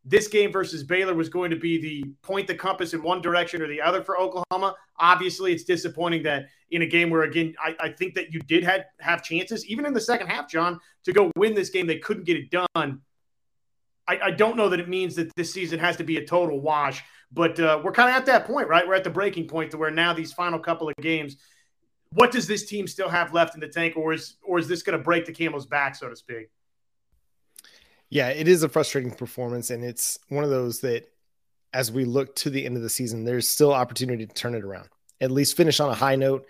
this 0.09 0.29
game 0.29 0.53
versus 0.53 0.85
Baylor 0.85 1.15
was 1.15 1.29
going 1.29 1.51
to 1.51 1.57
be 1.57 1.79
the 1.79 2.05
point 2.23 2.47
the 2.47 2.55
compass 2.55 2.95
in 2.95 3.03
one 3.03 3.21
direction 3.21 3.61
or 3.61 3.67
the 3.67 3.81
other 3.81 4.03
for 4.03 4.17
Oklahoma. 4.17 4.75
Obviously, 4.99 5.53
it's 5.53 5.65
disappointing 5.65 6.23
that 6.23 6.47
in 6.71 6.83
a 6.83 6.87
game 6.87 7.11
where, 7.11 7.23
again, 7.23 7.55
I, 7.59 7.75
I 7.81 7.89
think 7.89 8.15
that 8.15 8.33
you 8.33 8.39
did 8.41 8.63
have, 8.63 8.85
have 9.01 9.25
chances, 9.25 9.67
even 9.67 9.85
in 9.85 9.93
the 9.93 10.01
second 10.01 10.29
half, 10.29 10.49
John, 10.49 10.79
to 11.05 11.13
go 11.13 11.33
win 11.37 11.55
this 11.55 11.71
game. 11.71 11.89
They 11.89 11.99
couldn't 11.99 12.25
get 12.25 12.37
it 12.37 12.51
done. 12.51 13.01
I, 14.09 14.21
I 14.23 14.31
don't 14.31 14.57
know 14.57 14.69
that 14.69 14.79
it 14.79 14.89
means 14.89 15.17
that 15.17 15.35
this 15.35 15.53
season 15.53 15.81
has 15.81 15.97
to 15.97 16.05
be 16.05 16.19
a 16.19 16.25
total 16.25 16.61
wash, 16.61 17.03
but 17.33 17.59
uh, 17.59 17.81
we're 17.83 17.91
kind 17.91 18.09
of 18.09 18.15
at 18.15 18.27
that 18.27 18.47
point, 18.47 18.69
right? 18.69 18.87
We're 18.87 18.95
at 18.95 19.03
the 19.03 19.11
breaking 19.11 19.49
point 19.49 19.73
to 19.73 19.77
where 19.77 19.91
now 19.91 20.13
these 20.13 20.33
final 20.33 20.61
couple 20.61 20.89
of 20.89 20.95
games, 21.01 21.37
what 22.11 22.31
does 22.31 22.47
this 22.47 22.67
team 22.67 22.87
still 22.87 23.09
have 23.09 23.35
left 23.35 23.55
in 23.55 23.61
the 23.61 23.69
tank, 23.69 23.97
or 23.97 24.13
is 24.13 24.37
or 24.45 24.61
is 24.61 24.69
this 24.69 24.83
going 24.83 24.97
to 24.97 25.03
break 25.03 25.27
the 25.27 25.33
camel's 25.33 25.67
back, 25.67 25.97
so 25.97 26.09
to 26.09 26.15
speak? 26.15 26.49
Yeah, 28.11 28.29
it 28.29 28.47
is 28.49 28.63
a 28.63 28.69
frustrating 28.69 29.13
performance, 29.13 29.71
and 29.71 29.85
it's 29.85 30.19
one 30.29 30.45
of 30.45 30.51
those 30.51 30.81
that, 30.81 31.09
as 31.73 31.91
we 31.91 32.05
look 32.05 32.35
to 32.37 32.51
the 32.51 32.65
end 32.65 32.77
of 32.77 32.83
the 32.83 32.89
season, 32.89 33.25
there's 33.25 33.49
still 33.49 33.73
opportunity 33.73 34.27
to 34.27 34.35
turn 34.35 34.55
it 34.55 34.65
around. 34.65 34.89
At 35.21 35.31
least 35.31 35.57
finish 35.57 35.81
on 35.81 35.91
a 35.91 35.95
high 35.95 36.17
note. 36.17 36.47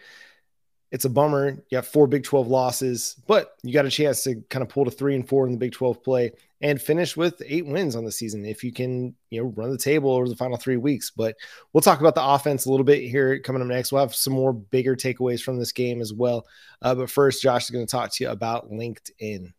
It's 0.92 1.04
a 1.04 1.10
bummer. 1.10 1.58
You 1.68 1.76
have 1.76 1.86
four 1.86 2.06
Big 2.06 2.22
12 2.22 2.46
losses, 2.46 3.16
but 3.26 3.56
you 3.62 3.72
got 3.72 3.86
a 3.86 3.90
chance 3.90 4.22
to 4.24 4.36
kind 4.50 4.62
of 4.62 4.68
pull 4.68 4.84
to 4.84 4.90
three 4.90 5.16
and 5.16 5.28
four 5.28 5.44
in 5.46 5.52
the 5.52 5.58
Big 5.58 5.72
12 5.72 6.02
play 6.02 6.30
and 6.60 6.80
finish 6.80 7.16
with 7.16 7.42
eight 7.44 7.66
wins 7.66 7.96
on 7.96 8.04
the 8.04 8.12
season 8.12 8.44
if 8.44 8.62
you 8.62 8.72
can, 8.72 9.14
you 9.30 9.42
know, 9.42 9.48
run 9.56 9.70
the 9.70 9.78
table 9.78 10.12
over 10.12 10.28
the 10.28 10.36
final 10.36 10.56
three 10.56 10.76
weeks. 10.76 11.10
But 11.10 11.36
we'll 11.72 11.80
talk 11.80 12.00
about 12.00 12.14
the 12.14 12.24
offense 12.24 12.66
a 12.66 12.70
little 12.70 12.84
bit 12.84 13.02
here 13.02 13.38
coming 13.40 13.60
up 13.60 13.68
next. 13.68 13.90
We'll 13.90 14.02
have 14.02 14.14
some 14.14 14.32
more 14.32 14.52
bigger 14.52 14.94
takeaways 14.94 15.42
from 15.42 15.58
this 15.58 15.72
game 15.72 16.00
as 16.00 16.14
well. 16.14 16.46
Uh, 16.80 16.94
but 16.94 17.10
first, 17.10 17.42
Josh 17.42 17.64
is 17.64 17.70
going 17.70 17.84
to 17.84 17.90
talk 17.90 18.12
to 18.12 18.24
you 18.24 18.30
about 18.30 18.70
LinkedIn. 18.70 19.52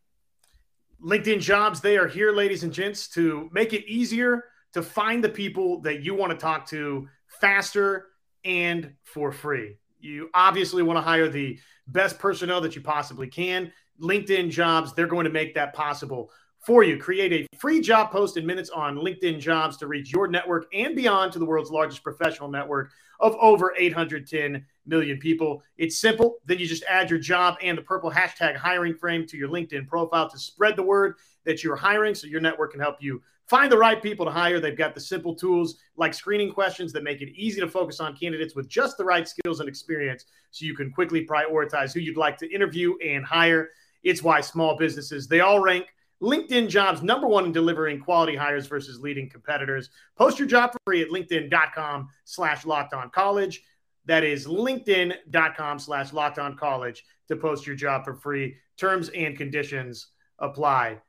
LinkedIn 1.04 1.40
jobs, 1.40 1.80
they 1.80 1.98
are 1.98 2.08
here, 2.08 2.32
ladies 2.32 2.64
and 2.64 2.74
gents, 2.74 3.08
to 3.10 3.50
make 3.52 3.74
it 3.74 3.86
easier 3.86 4.46
to 4.74 4.82
find 4.82 5.24
the 5.24 5.30
people 5.30 5.82
that 5.82 6.02
you 6.02 6.16
want 6.16 6.32
to 6.32 6.38
talk 6.38 6.68
to 6.70 7.08
faster 7.40 8.08
and 8.44 8.94
for 9.04 9.32
free. 9.32 9.78
You 10.00 10.30
obviously 10.34 10.84
want 10.84 10.98
to 10.98 11.02
hire 11.02 11.30
the 11.30 11.60
best 11.88 12.20
personnel 12.20 12.62
that 12.62 12.76
you 12.76 12.82
possibly 12.82 13.28
can. 13.28 13.72
LinkedIn 14.02 14.50
jobs, 14.50 14.94
they're 14.94 15.08
going 15.08 15.26
to 15.26 15.32
make 15.32 15.54
that 15.56 15.74
possible 15.74 16.32
for 16.60 16.84
you. 16.84 16.98
Create 16.98 17.34
a 17.34 17.58
free 17.58 17.80
job 17.80 18.12
post 18.12 18.38
in 18.38 18.46
minutes 18.46 18.70
on 18.70 18.98
LinkedIn 18.98 19.40
jobs 19.40 19.78
to 19.78 19.88
reach 19.88 20.12
your 20.12 20.28
network 20.28 20.66
and 20.74 20.96
beyond 20.96 21.32
to 21.32 21.40
the 21.40 21.46
world's 21.46 21.72
largest 21.72 22.04
professional 22.04 22.50
network 22.50 22.92
of 23.20 23.36
over 23.40 23.74
810 23.78 24.66
million 24.88 25.18
people. 25.18 25.64
It's 25.78 25.98
simple. 25.98 26.38
Then 26.46 26.60
you 26.60 26.68
just 26.68 26.84
add 26.90 27.10
your 27.10 27.20
job 27.20 27.58
and 27.62 27.78
the 27.78 27.82
purple 27.82 28.12
hashtag 28.12 28.56
hiring 28.56 28.96
frame 28.96 29.26
to 29.28 29.38
your 29.38 29.50
LinkedIn 29.50 29.88
profile 29.88 30.30
to 30.30 30.40
spread 30.40 30.76
the 30.76 30.84
word 30.84 31.16
that 31.46 31.64
you're 31.64 31.76
hiring 31.76 32.16
so 32.16 32.28
your 32.28 32.42
network 32.42 32.72
can 32.72 32.80
help 32.80 32.98
you 33.00 33.22
find 33.48 33.72
the 33.72 33.78
right 33.78 34.02
people 34.02 34.26
to 34.26 34.32
hire. 34.32 34.60
They've 34.60 34.78
got 34.78 34.94
the 34.94 35.02
simple 35.02 35.34
tools 35.34 35.80
like 35.96 36.14
screening 36.14 36.52
questions 36.52 36.92
that 36.94 37.04
make 37.04 37.22
it 37.22 37.30
easy 37.36 37.62
to 37.62 37.68
focus 37.68 38.00
on 38.00 38.16
candidates 38.16 38.56
with 38.56 38.68
just 38.68 38.98
the 38.98 39.06
right 39.06 39.28
skills 39.28 39.60
and 39.60 39.70
experience 39.70 40.26
so 40.52 40.66
you 40.66 40.76
can 40.76 40.92
quickly 40.92 41.26
prioritize 41.26 41.94
who 41.94 42.00
you'd 42.00 42.18
like 42.18 42.38
to 42.38 42.54
interview 42.54 42.96
and 43.06 43.26
hire. 43.26 43.70
It's 44.04 44.22
why 44.22 44.42
small 44.42 44.78
businesses, 44.78 45.28
they 45.28 45.40
all 45.40 45.60
rank 45.60 45.88
LinkedIn 46.22 46.68
jobs 46.68 47.04
number 47.04 47.28
one 47.28 47.46
in 47.46 47.52
delivering 47.52 48.00
quality 48.00 48.36
hires 48.36 48.68
versus 48.68 49.00
leading 49.00 49.30
competitors. 49.30 49.90
Post 50.16 50.40
your 50.40 50.48
job 50.48 50.72
for 50.72 50.80
free 50.86 51.02
at 51.02 51.10
linkedin.com 51.10 52.10
slash 52.26 52.66
locked 52.66 52.94
on 52.94 53.10
college. 53.12 53.64
That 54.08 54.24
is 54.24 54.48
linkedin.com 54.48 55.80
slash 55.80 56.14
locked 56.14 56.40
on 56.40 56.58
college 56.58 57.04
to 57.28 57.36
post 57.36 57.68
your 57.68 57.76
job 57.76 58.06
for 58.06 58.16
free. 58.16 58.56
Terms 58.78 59.10
and 59.10 59.38
conditions 59.38 60.08
apply. 60.40 61.02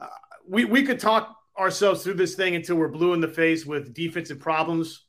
Uh, 0.00 0.06
we, 0.48 0.64
we 0.64 0.82
could 0.82 1.00
talk 1.00 1.36
ourselves 1.58 2.02
through 2.02 2.14
this 2.14 2.34
thing 2.34 2.54
until 2.54 2.76
we're 2.76 2.88
blue 2.88 3.12
in 3.12 3.20
the 3.20 3.28
face 3.28 3.66
with 3.66 3.92
defensive 3.92 4.38
problems 4.38 5.04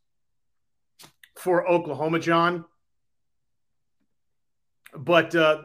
for 1.37 1.67
Oklahoma, 1.67 2.19
John. 2.19 2.65
But 4.95 5.33
uh, 5.35 5.63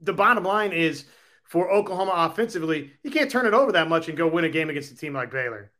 the 0.00 0.12
bottom 0.12 0.44
line 0.44 0.72
is 0.72 1.04
for 1.44 1.70
Oklahoma 1.70 2.12
offensively, 2.14 2.92
you 3.02 3.10
can't 3.10 3.30
turn 3.30 3.44
it 3.44 3.54
over 3.54 3.72
that 3.72 3.88
much 3.88 4.08
and 4.08 4.16
go 4.16 4.26
win 4.26 4.44
a 4.44 4.48
game 4.48 4.70
against 4.70 4.92
a 4.92 4.96
team 4.96 5.12
like 5.12 5.30
Baylor. 5.30 5.70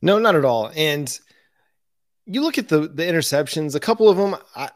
No, 0.00 0.18
not 0.18 0.36
at 0.36 0.44
all. 0.44 0.70
And 0.76 1.18
you 2.30 2.42
look 2.42 2.58
at 2.58 2.68
the 2.68 2.80
the 2.80 3.02
interceptions, 3.02 3.74
a 3.74 3.80
couple 3.80 4.08
of 4.08 4.16
them, 4.16 4.36
I, 4.54 4.70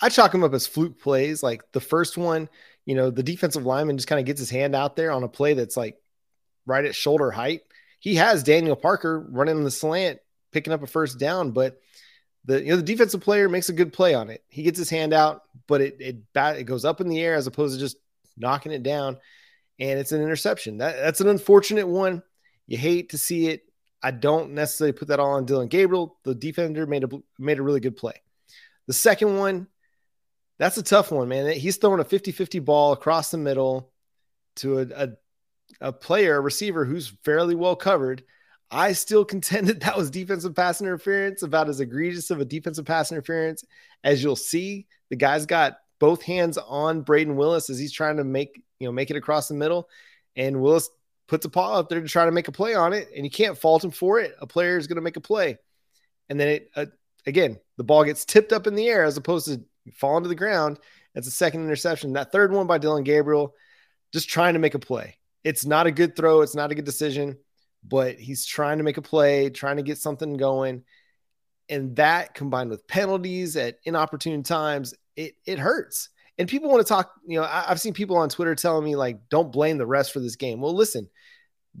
I 0.00 0.08
chalk 0.08 0.32
them 0.32 0.44
up 0.44 0.54
as 0.54 0.66
fluke 0.66 1.00
plays. 1.00 1.42
Like 1.42 1.62
the 1.72 1.80
first 1.80 2.18
one, 2.18 2.48
you 2.84 2.94
know, 2.94 3.10
the 3.10 3.22
defensive 3.22 3.66
lineman 3.66 3.96
just 3.96 4.08
kind 4.08 4.20
of 4.20 4.26
gets 4.26 4.40
his 4.40 4.50
hand 4.50 4.74
out 4.74 4.96
there 4.96 5.10
on 5.10 5.22
a 5.22 5.28
play 5.28 5.54
that's 5.54 5.76
like 5.76 5.96
right 6.66 6.84
at 6.84 6.94
shoulder 6.94 7.30
height. 7.30 7.62
He 7.98 8.16
has 8.16 8.42
Daniel 8.42 8.76
Parker 8.76 9.20
running 9.30 9.62
the 9.64 9.70
slant, 9.70 10.20
picking 10.52 10.72
up 10.72 10.82
a 10.82 10.86
first 10.86 11.18
down, 11.18 11.52
but 11.52 11.80
the 12.44 12.62
you 12.62 12.70
know 12.70 12.76
the 12.76 12.82
defensive 12.82 13.20
player 13.20 13.48
makes 13.48 13.68
a 13.68 13.74
good 13.74 13.92
play 13.92 14.14
on 14.14 14.30
it. 14.30 14.42
He 14.48 14.62
gets 14.62 14.78
his 14.78 14.90
hand 14.90 15.12
out, 15.12 15.42
but 15.66 15.80
it 15.80 15.96
it 16.00 16.32
bat, 16.32 16.56
it 16.56 16.64
goes 16.64 16.84
up 16.84 17.00
in 17.00 17.08
the 17.08 17.20
air 17.20 17.34
as 17.34 17.46
opposed 17.46 17.74
to 17.74 17.80
just 17.80 17.96
knocking 18.36 18.72
it 18.72 18.82
down, 18.82 19.18
and 19.78 19.98
it's 19.98 20.12
an 20.12 20.22
interception. 20.22 20.78
That, 20.78 20.96
that's 20.96 21.20
an 21.20 21.28
unfortunate 21.28 21.88
one. 21.88 22.22
You 22.66 22.78
hate 22.78 23.10
to 23.10 23.18
see 23.18 23.48
it. 23.48 23.69
I 24.02 24.10
don't 24.10 24.52
necessarily 24.52 24.92
put 24.92 25.08
that 25.08 25.20
all 25.20 25.32
on 25.32 25.44
Dillon 25.44 25.68
Gabriel. 25.68 26.18
The 26.24 26.34
defender 26.34 26.86
made 26.86 27.04
a 27.04 27.08
made 27.38 27.58
a 27.58 27.62
really 27.62 27.80
good 27.80 27.96
play. 27.96 28.14
The 28.86 28.92
second 28.92 29.36
one, 29.36 29.68
that's 30.58 30.78
a 30.78 30.82
tough 30.82 31.12
one, 31.12 31.28
man. 31.28 31.52
He's 31.52 31.76
throwing 31.76 32.00
a 32.00 32.04
50-50 32.04 32.64
ball 32.64 32.92
across 32.92 33.30
the 33.30 33.38
middle 33.38 33.92
to 34.56 34.80
a, 34.80 34.86
a, 34.96 35.08
a 35.80 35.92
player, 35.92 36.36
a 36.36 36.40
receiver 36.40 36.84
who's 36.84 37.12
fairly 37.24 37.54
well 37.54 37.76
covered. 37.76 38.24
I 38.70 38.92
still 38.92 39.24
contend 39.26 39.68
that 39.68 39.80
that 39.80 39.96
was 39.96 40.10
defensive 40.10 40.54
pass 40.54 40.80
interference, 40.80 41.42
about 41.42 41.68
as 41.68 41.80
egregious 41.80 42.30
of 42.30 42.40
a 42.40 42.44
defensive 42.44 42.86
pass 42.86 43.12
interference 43.12 43.64
as 44.02 44.22
you'll 44.22 44.36
see. 44.36 44.86
The 45.10 45.16
guy's 45.16 45.46
got 45.46 45.78
both 45.98 46.22
hands 46.22 46.56
on 46.56 47.04
Brayden 47.04 47.34
Willis 47.34 47.68
as 47.68 47.78
he's 47.78 47.92
trying 47.92 48.16
to 48.16 48.24
make 48.24 48.62
you 48.78 48.88
know 48.88 48.92
make 48.92 49.10
it 49.10 49.16
across 49.16 49.48
the 49.48 49.54
middle, 49.54 49.88
and 50.36 50.60
Willis 50.60 50.88
puts 51.30 51.46
a 51.46 51.48
paw 51.48 51.78
up 51.78 51.88
there 51.88 52.00
to 52.00 52.08
try 52.08 52.24
to 52.24 52.32
make 52.32 52.48
a 52.48 52.52
play 52.52 52.74
on 52.74 52.92
it, 52.92 53.08
and 53.14 53.24
you 53.24 53.30
can't 53.30 53.56
fault 53.56 53.84
him 53.84 53.92
for 53.92 54.18
it. 54.18 54.34
A 54.40 54.46
player 54.48 54.76
is 54.76 54.88
going 54.88 54.96
to 54.96 55.02
make 55.02 55.16
a 55.16 55.20
play, 55.20 55.58
and 56.28 56.38
then 56.38 56.48
it 56.48 56.70
uh, 56.74 56.86
again 57.24 57.56
the 57.78 57.84
ball 57.84 58.04
gets 58.04 58.24
tipped 58.24 58.52
up 58.52 58.66
in 58.66 58.74
the 58.74 58.88
air 58.88 59.04
as 59.04 59.16
opposed 59.16 59.46
to 59.46 59.62
falling 59.94 60.24
to 60.24 60.28
the 60.28 60.34
ground. 60.34 60.80
It's 61.14 61.28
a 61.28 61.30
second 61.30 61.64
interception. 61.64 62.12
That 62.14 62.32
third 62.32 62.52
one 62.52 62.66
by 62.66 62.78
Dillon 62.78 63.04
Gabriel, 63.04 63.54
just 64.12 64.28
trying 64.28 64.54
to 64.54 64.60
make 64.60 64.74
a 64.74 64.80
play. 64.80 65.16
It's 65.44 65.64
not 65.64 65.86
a 65.86 65.92
good 65.92 66.16
throw. 66.16 66.42
It's 66.42 66.56
not 66.56 66.72
a 66.72 66.74
good 66.74 66.84
decision, 66.84 67.38
but 67.84 68.18
he's 68.18 68.44
trying 68.44 68.78
to 68.78 68.84
make 68.84 68.96
a 68.96 69.02
play, 69.02 69.50
trying 69.50 69.76
to 69.76 69.82
get 69.84 69.98
something 69.98 70.36
going. 70.36 70.82
And 71.68 71.94
that 71.96 72.34
combined 72.34 72.70
with 72.70 72.88
penalties 72.88 73.56
at 73.56 73.76
inopportune 73.84 74.42
times, 74.42 74.94
it 75.14 75.34
it 75.46 75.60
hurts. 75.60 76.08
And 76.38 76.48
people 76.48 76.70
want 76.70 76.80
to 76.80 76.88
talk, 76.88 77.12
you 77.26 77.38
know, 77.38 77.46
I've 77.48 77.80
seen 77.82 77.92
people 77.92 78.16
on 78.16 78.30
Twitter 78.30 78.54
telling 78.54 78.82
me 78.82 78.96
like, 78.96 79.28
don't 79.28 79.52
blame 79.52 79.76
the 79.76 79.86
rest 79.86 80.10
for 80.10 80.20
this 80.20 80.36
game. 80.36 80.62
Well, 80.62 80.74
listen, 80.74 81.06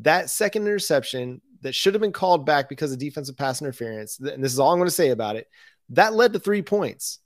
that 0.00 0.30
second 0.30 0.62
interception 0.62 1.40
that 1.62 1.74
should 1.74 1.94
have 1.94 2.00
been 2.00 2.12
called 2.12 2.46
back 2.46 2.68
because 2.68 2.92
of 2.92 2.98
defensive 2.98 3.36
pass 3.36 3.60
interference, 3.60 4.18
and 4.18 4.42
this 4.42 4.52
is 4.52 4.58
all 4.58 4.72
I'm 4.72 4.78
going 4.78 4.86
to 4.86 4.94
say 4.94 5.10
about 5.10 5.36
it, 5.36 5.48
that 5.90 6.14
led 6.14 6.32
to 6.32 6.38
three 6.38 6.62
points. 6.62 7.18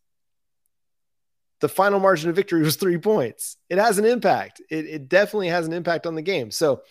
The 1.61 1.69
final 1.69 2.01
margin 2.01 2.31
of 2.31 2.37
victory 2.37 2.63
was 2.65 2.77
three 2.77 2.99
points. 2.99 3.57
It 3.69 3.79
has 3.79 3.99
an 3.99 4.05
impact. 4.05 4.61
It, 4.71 4.87
it 4.87 5.09
definitely 5.09 5.49
has 5.49 5.67
an 5.67 5.73
impact 5.73 6.07
on 6.07 6.15
the 6.15 6.23
game. 6.23 6.51
So 6.51 6.83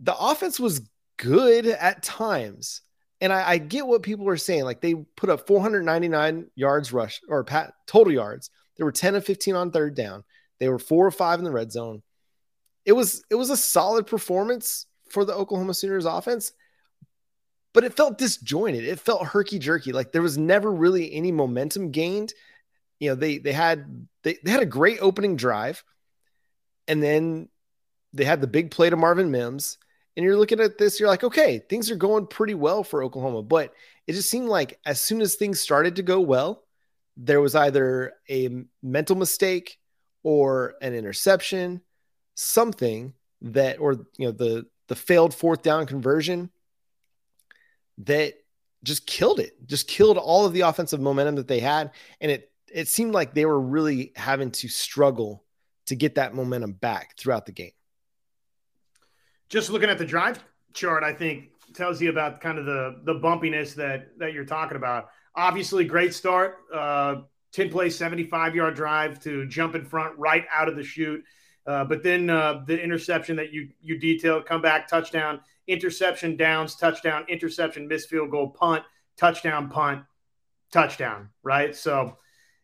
the 0.00 0.16
offense 0.16 0.58
was 0.58 0.88
good 1.16 1.66
at 1.66 2.02
times. 2.02 2.82
And 3.20 3.32
I, 3.32 3.50
I, 3.50 3.58
get 3.58 3.84
what 3.84 4.04
people 4.04 4.28
are 4.28 4.36
saying. 4.36 4.62
Like 4.62 4.80
they 4.80 4.94
put 4.94 5.28
up 5.28 5.48
499 5.48 6.46
yards 6.54 6.92
rush 6.92 7.20
or 7.28 7.42
pat, 7.42 7.74
total 7.86 8.12
yards. 8.12 8.50
There 8.76 8.86
were 8.86 8.92
10 8.92 9.16
of 9.16 9.24
15 9.24 9.56
on 9.56 9.70
third 9.72 9.96
down. 9.96 10.22
They 10.60 10.68
were 10.68 10.78
four 10.78 11.04
or 11.04 11.10
five 11.10 11.40
in 11.40 11.44
the 11.44 11.50
red 11.50 11.72
zone. 11.72 12.02
It 12.88 12.92
was 12.92 13.22
it 13.30 13.34
was 13.36 13.50
a 13.50 13.56
solid 13.56 14.06
performance 14.06 14.86
for 15.10 15.24
the 15.24 15.34
Oklahoma 15.34 15.74
Sooners 15.74 16.06
offense, 16.06 16.52
but 17.74 17.84
it 17.84 17.94
felt 17.94 18.18
disjointed. 18.18 18.84
It 18.84 18.98
felt 18.98 19.26
herky 19.26 19.58
jerky. 19.58 19.92
Like 19.92 20.10
there 20.10 20.22
was 20.22 20.38
never 20.38 20.72
really 20.72 21.12
any 21.12 21.30
momentum 21.30 21.90
gained. 21.90 22.32
You 22.98 23.10
know, 23.10 23.14
they 23.14 23.38
they 23.38 23.52
had 23.52 24.08
they, 24.24 24.38
they 24.42 24.50
had 24.50 24.62
a 24.62 24.66
great 24.66 24.98
opening 25.00 25.36
drive, 25.36 25.84
and 26.88 27.02
then 27.02 27.48
they 28.14 28.24
had 28.24 28.40
the 28.40 28.46
big 28.46 28.70
play 28.70 28.88
to 28.88 28.96
Marvin 28.96 29.30
Mims 29.30 29.78
and 30.18 30.24
you're 30.24 30.36
looking 30.36 30.58
at 30.58 30.78
this, 30.78 30.98
you're 30.98 31.08
like, 31.08 31.22
okay, 31.22 31.60
things 31.60 31.92
are 31.92 31.96
going 31.96 32.26
pretty 32.26 32.54
well 32.54 32.82
for 32.82 33.04
Oklahoma. 33.04 33.40
But 33.40 33.72
it 34.08 34.14
just 34.14 34.28
seemed 34.28 34.48
like 34.48 34.80
as 34.84 35.00
soon 35.00 35.20
as 35.20 35.36
things 35.36 35.60
started 35.60 35.94
to 35.94 36.02
go 36.02 36.18
well, 36.18 36.64
there 37.16 37.40
was 37.40 37.54
either 37.54 38.14
a 38.28 38.64
mental 38.82 39.14
mistake 39.14 39.78
or 40.24 40.74
an 40.82 40.92
interception, 40.92 41.82
something 42.38 43.14
that, 43.42 43.78
or 43.78 43.92
you 44.16 44.26
know, 44.26 44.32
the 44.32 44.66
the 44.88 44.96
failed 44.96 45.34
fourth 45.34 45.62
down 45.62 45.86
conversion 45.86 46.50
that 47.98 48.34
just 48.84 49.06
killed 49.06 49.40
it, 49.40 49.66
just 49.66 49.88
killed 49.88 50.16
all 50.16 50.46
of 50.46 50.52
the 50.52 50.62
offensive 50.62 51.00
momentum 51.00 51.36
that 51.36 51.48
they 51.48 51.60
had. 51.60 51.90
And 52.20 52.30
it 52.30 52.50
it 52.72 52.88
seemed 52.88 53.12
like 53.12 53.34
they 53.34 53.46
were 53.46 53.60
really 53.60 54.12
having 54.16 54.50
to 54.52 54.68
struggle 54.68 55.44
to 55.86 55.96
get 55.96 56.16
that 56.16 56.34
momentum 56.34 56.72
back 56.72 57.16
throughout 57.16 57.46
the 57.46 57.52
game 57.52 57.72
just 59.48 59.70
looking 59.70 59.90
at 59.90 59.98
the 59.98 60.04
drive 60.04 60.42
chart, 60.74 61.02
I 61.02 61.12
think 61.12 61.50
tells 61.74 62.00
you 62.00 62.10
about 62.10 62.40
kind 62.40 62.58
of 62.58 62.66
the 62.66 63.00
the 63.04 63.14
bumpiness 63.14 63.74
that 63.74 64.18
that 64.18 64.32
you're 64.32 64.44
talking 64.44 64.76
about. 64.76 65.08
Obviously, 65.34 65.84
great 65.84 66.14
start. 66.14 66.58
Uh, 66.72 67.16
10 67.52 67.70
play, 67.70 67.88
75 67.88 68.54
yard 68.54 68.74
drive 68.74 69.22
to 69.22 69.46
jump 69.46 69.74
in 69.74 69.84
front 69.84 70.18
right 70.18 70.44
out 70.52 70.68
of 70.68 70.76
the 70.76 70.82
chute. 70.82 71.24
Uh, 71.68 71.84
but 71.84 72.02
then 72.02 72.30
uh, 72.30 72.62
the 72.66 72.82
interception 72.82 73.36
that 73.36 73.52
you 73.52 73.68
you 73.82 73.98
detailed, 73.98 74.46
come 74.46 74.62
back, 74.62 74.88
touchdown, 74.88 75.38
interception, 75.66 76.34
downs, 76.34 76.74
touchdown, 76.76 77.26
interception, 77.28 77.86
missed 77.86 78.08
field 78.08 78.30
goal, 78.30 78.48
punt, 78.48 78.82
touchdown, 79.18 79.68
punt, 79.68 80.02
touchdown. 80.72 81.28
Right. 81.42 81.76
So 81.76 82.16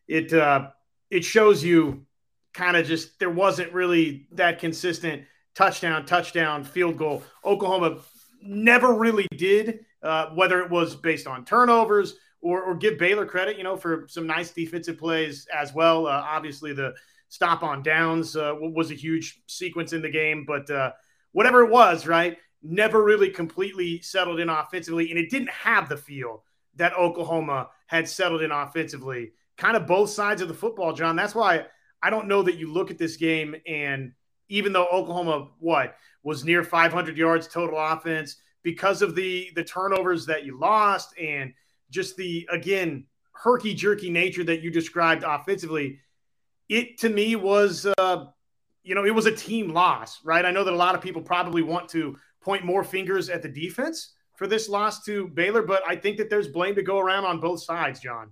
it 0.07 0.33
uh, 0.33 0.71
it 1.11 1.23
shows 1.23 1.63
you 1.63 2.07
kind 2.51 2.75
of 2.75 2.87
just 2.87 3.19
there 3.19 3.29
wasn't 3.29 3.71
really 3.73 4.27
that 4.31 4.57
consistent 4.57 5.23
touchdown, 5.53 6.07
touchdown, 6.07 6.63
field 6.63 6.97
goal. 6.97 7.21
Oklahoma 7.43 7.99
never 8.41 8.95
really 8.95 9.27
did, 9.37 9.85
uh, 10.01 10.29
whether 10.29 10.61
it 10.61 10.71
was 10.71 10.95
based 10.95 11.27
on 11.27 11.45
turnovers 11.45 12.15
or, 12.41 12.61
or, 12.61 12.75
give 12.75 12.97
Baylor 12.99 13.25
credit, 13.25 13.57
you 13.57 13.63
know, 13.63 13.75
for 13.75 14.05
some 14.07 14.27
nice 14.27 14.51
defensive 14.51 14.99
plays 14.99 15.47
as 15.53 15.73
well. 15.73 16.05
Uh, 16.05 16.11
obviously, 16.11 16.73
the 16.73 16.93
stop 17.29 17.63
on 17.63 17.83
downs 17.83 18.35
uh, 18.35 18.53
was 18.57 18.91
a 18.91 18.95
huge 18.95 19.41
sequence 19.47 19.93
in 19.93 20.01
the 20.01 20.09
game, 20.09 20.45
but 20.45 20.69
uh, 20.69 20.91
whatever 21.31 21.63
it 21.63 21.71
was, 21.71 22.07
right, 22.07 22.37
never 22.61 23.03
really 23.03 23.29
completely 23.29 24.01
settled 24.01 24.39
in 24.39 24.49
offensively, 24.49 25.09
and 25.09 25.19
it 25.19 25.29
didn't 25.29 25.49
have 25.49 25.89
the 25.89 25.97
feel 25.97 26.43
that 26.75 26.97
Oklahoma 26.97 27.69
had 27.87 28.07
settled 28.07 28.41
in 28.41 28.51
offensively. 28.51 29.31
Kind 29.57 29.77
of 29.77 29.87
both 29.87 30.09
sides 30.09 30.41
of 30.41 30.47
the 30.47 30.53
football, 30.53 30.93
John. 30.93 31.15
That's 31.15 31.35
why 31.35 31.65
I 32.01 32.09
don't 32.09 32.27
know 32.27 32.43
that 32.43 32.55
you 32.55 32.71
look 32.71 32.91
at 32.91 32.97
this 32.97 33.17
game 33.17 33.55
and– 33.65 34.11
even 34.49 34.73
though 34.73 34.87
Oklahoma 34.87 35.49
what 35.59 35.95
was 36.23 36.43
near 36.43 36.63
500 36.63 37.17
yards 37.17 37.47
total 37.47 37.79
offense 37.79 38.37
because 38.63 39.01
of 39.01 39.15
the 39.15 39.49
the 39.55 39.63
turnovers 39.63 40.25
that 40.25 40.45
you 40.45 40.59
lost 40.59 41.17
and 41.19 41.53
just 41.89 42.15
the 42.17 42.47
again 42.51 43.05
herky 43.31 43.73
jerky 43.73 44.09
nature 44.09 44.43
that 44.43 44.61
you 44.61 44.71
described 44.71 45.23
offensively. 45.25 45.99
It 46.69 46.99
to 46.99 47.09
me 47.09 47.35
was 47.35 47.85
uh, 47.97 48.25
you 48.83 48.95
know 48.95 49.05
it 49.05 49.13
was 49.13 49.25
a 49.25 49.35
team 49.35 49.69
loss, 49.69 50.19
right? 50.23 50.45
I 50.45 50.51
know 50.51 50.63
that 50.63 50.73
a 50.73 50.75
lot 50.75 50.95
of 50.95 51.01
people 51.01 51.21
probably 51.21 51.61
want 51.61 51.89
to 51.89 52.17
point 52.41 52.63
more 52.63 52.83
fingers 52.83 53.29
at 53.29 53.41
the 53.41 53.49
defense 53.49 54.13
for 54.35 54.47
this 54.47 54.69
loss 54.69 55.03
to 55.05 55.27
Baylor, 55.27 55.61
but 55.61 55.83
I 55.87 55.95
think 55.95 56.17
that 56.17 56.29
there's 56.29 56.47
blame 56.47 56.75
to 56.75 56.83
go 56.83 56.99
around 56.99 57.25
on 57.25 57.39
both 57.39 57.63
sides, 57.63 57.99
John. 57.99 58.31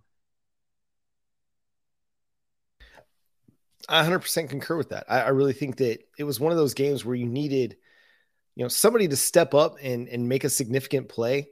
I 3.90 4.04
100% 4.06 4.50
concur 4.50 4.78
with 4.78 4.90
that. 4.90 5.06
I, 5.10 5.22
I, 5.22 5.30
really 5.30 5.54
think 5.54 5.78
that 5.78 6.00
it 6.18 6.24
was 6.24 6.40
one 6.40 6.54
of 6.54 6.58
those 6.58 6.74
games 6.74 7.04
where 7.04 7.16
you 7.16 7.26
needed, 7.26 7.76
you 8.56 8.64
know, 8.64 8.70
somebody 8.70 9.10
to 9.10 9.18
step 9.18 9.54
up 9.54 9.76
and 9.82 10.08
and 10.08 10.30
make 10.30 10.46
a 10.46 10.50
significant 10.50 11.10
play. 11.10 11.50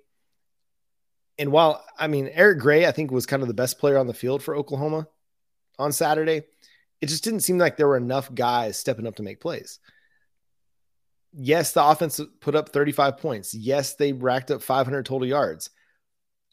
And 1.37 1.51
while 1.51 1.83
I 1.99 2.07
mean 2.07 2.29
Eric 2.31 2.59
Gray, 2.59 2.85
I 2.85 2.91
think 2.91 3.11
was 3.11 3.25
kind 3.25 3.41
of 3.41 3.47
the 3.47 3.53
best 3.53 3.79
player 3.79 3.97
on 3.97 4.07
the 4.07 4.13
field 4.13 4.41
for 4.41 4.55
Oklahoma 4.55 5.07
on 5.77 5.91
Saturday. 5.91 6.43
It 7.01 7.09
just 7.09 7.23
didn't 7.23 7.41
seem 7.41 7.57
like 7.57 7.77
there 7.77 7.87
were 7.87 7.97
enough 7.97 8.33
guys 8.33 8.77
stepping 8.77 9.07
up 9.07 9.15
to 9.15 9.23
make 9.23 9.41
plays. 9.41 9.79
Yes, 11.33 11.71
the 11.71 11.83
offense 11.83 12.19
put 12.41 12.55
up 12.55 12.69
35 12.69 13.17
points. 13.17 13.53
Yes, 13.53 13.95
they 13.95 14.13
racked 14.13 14.51
up 14.51 14.61
500 14.61 15.05
total 15.05 15.27
yards. 15.27 15.69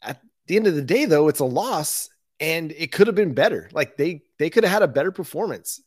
At 0.01 0.21
the 0.47 0.55
end 0.55 0.67
of 0.67 0.75
the 0.75 0.81
day, 0.81 1.05
though, 1.05 1.27
it's 1.27 1.41
a 1.41 1.45
loss 1.45 2.09
and 2.39 2.71
it 2.71 2.91
could 2.91 3.07
have 3.07 3.15
been 3.15 3.33
better. 3.33 3.69
Like 3.73 3.97
they 3.97 4.23
they 4.37 4.49
could 4.49 4.63
have 4.63 4.73
had 4.73 4.81
a 4.81 4.87
better 4.87 5.11
performance. 5.11 5.81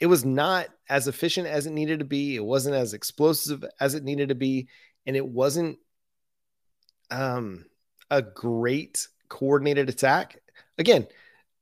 It 0.00 0.06
was 0.06 0.24
not 0.24 0.66
as 0.88 1.06
efficient 1.06 1.46
as 1.46 1.66
it 1.66 1.72
needed 1.72 2.00
to 2.00 2.04
be. 2.04 2.34
It 2.34 2.44
wasn't 2.44 2.74
as 2.74 2.92
explosive 2.92 3.64
as 3.80 3.94
it 3.94 4.02
needed 4.02 4.30
to 4.30 4.34
be, 4.34 4.68
and 5.06 5.16
it 5.16 5.26
wasn't 5.26 5.78
um 7.10 7.64
a 8.10 8.20
great 8.20 9.06
coordinated 9.28 9.88
attack. 9.88 10.38
Again, 10.76 11.06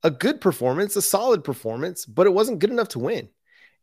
a 0.03 0.11
good 0.11 0.41
performance, 0.41 0.97
a 0.97 1.03
solid 1.03 1.45
performance, 1.45 2.07
but 2.07 2.27
it 2.27 2.31
wasn't 2.35 2.59
good 2.59 2.71
enough 2.71 2.89
to 2.89 2.99
win. 2.99 3.29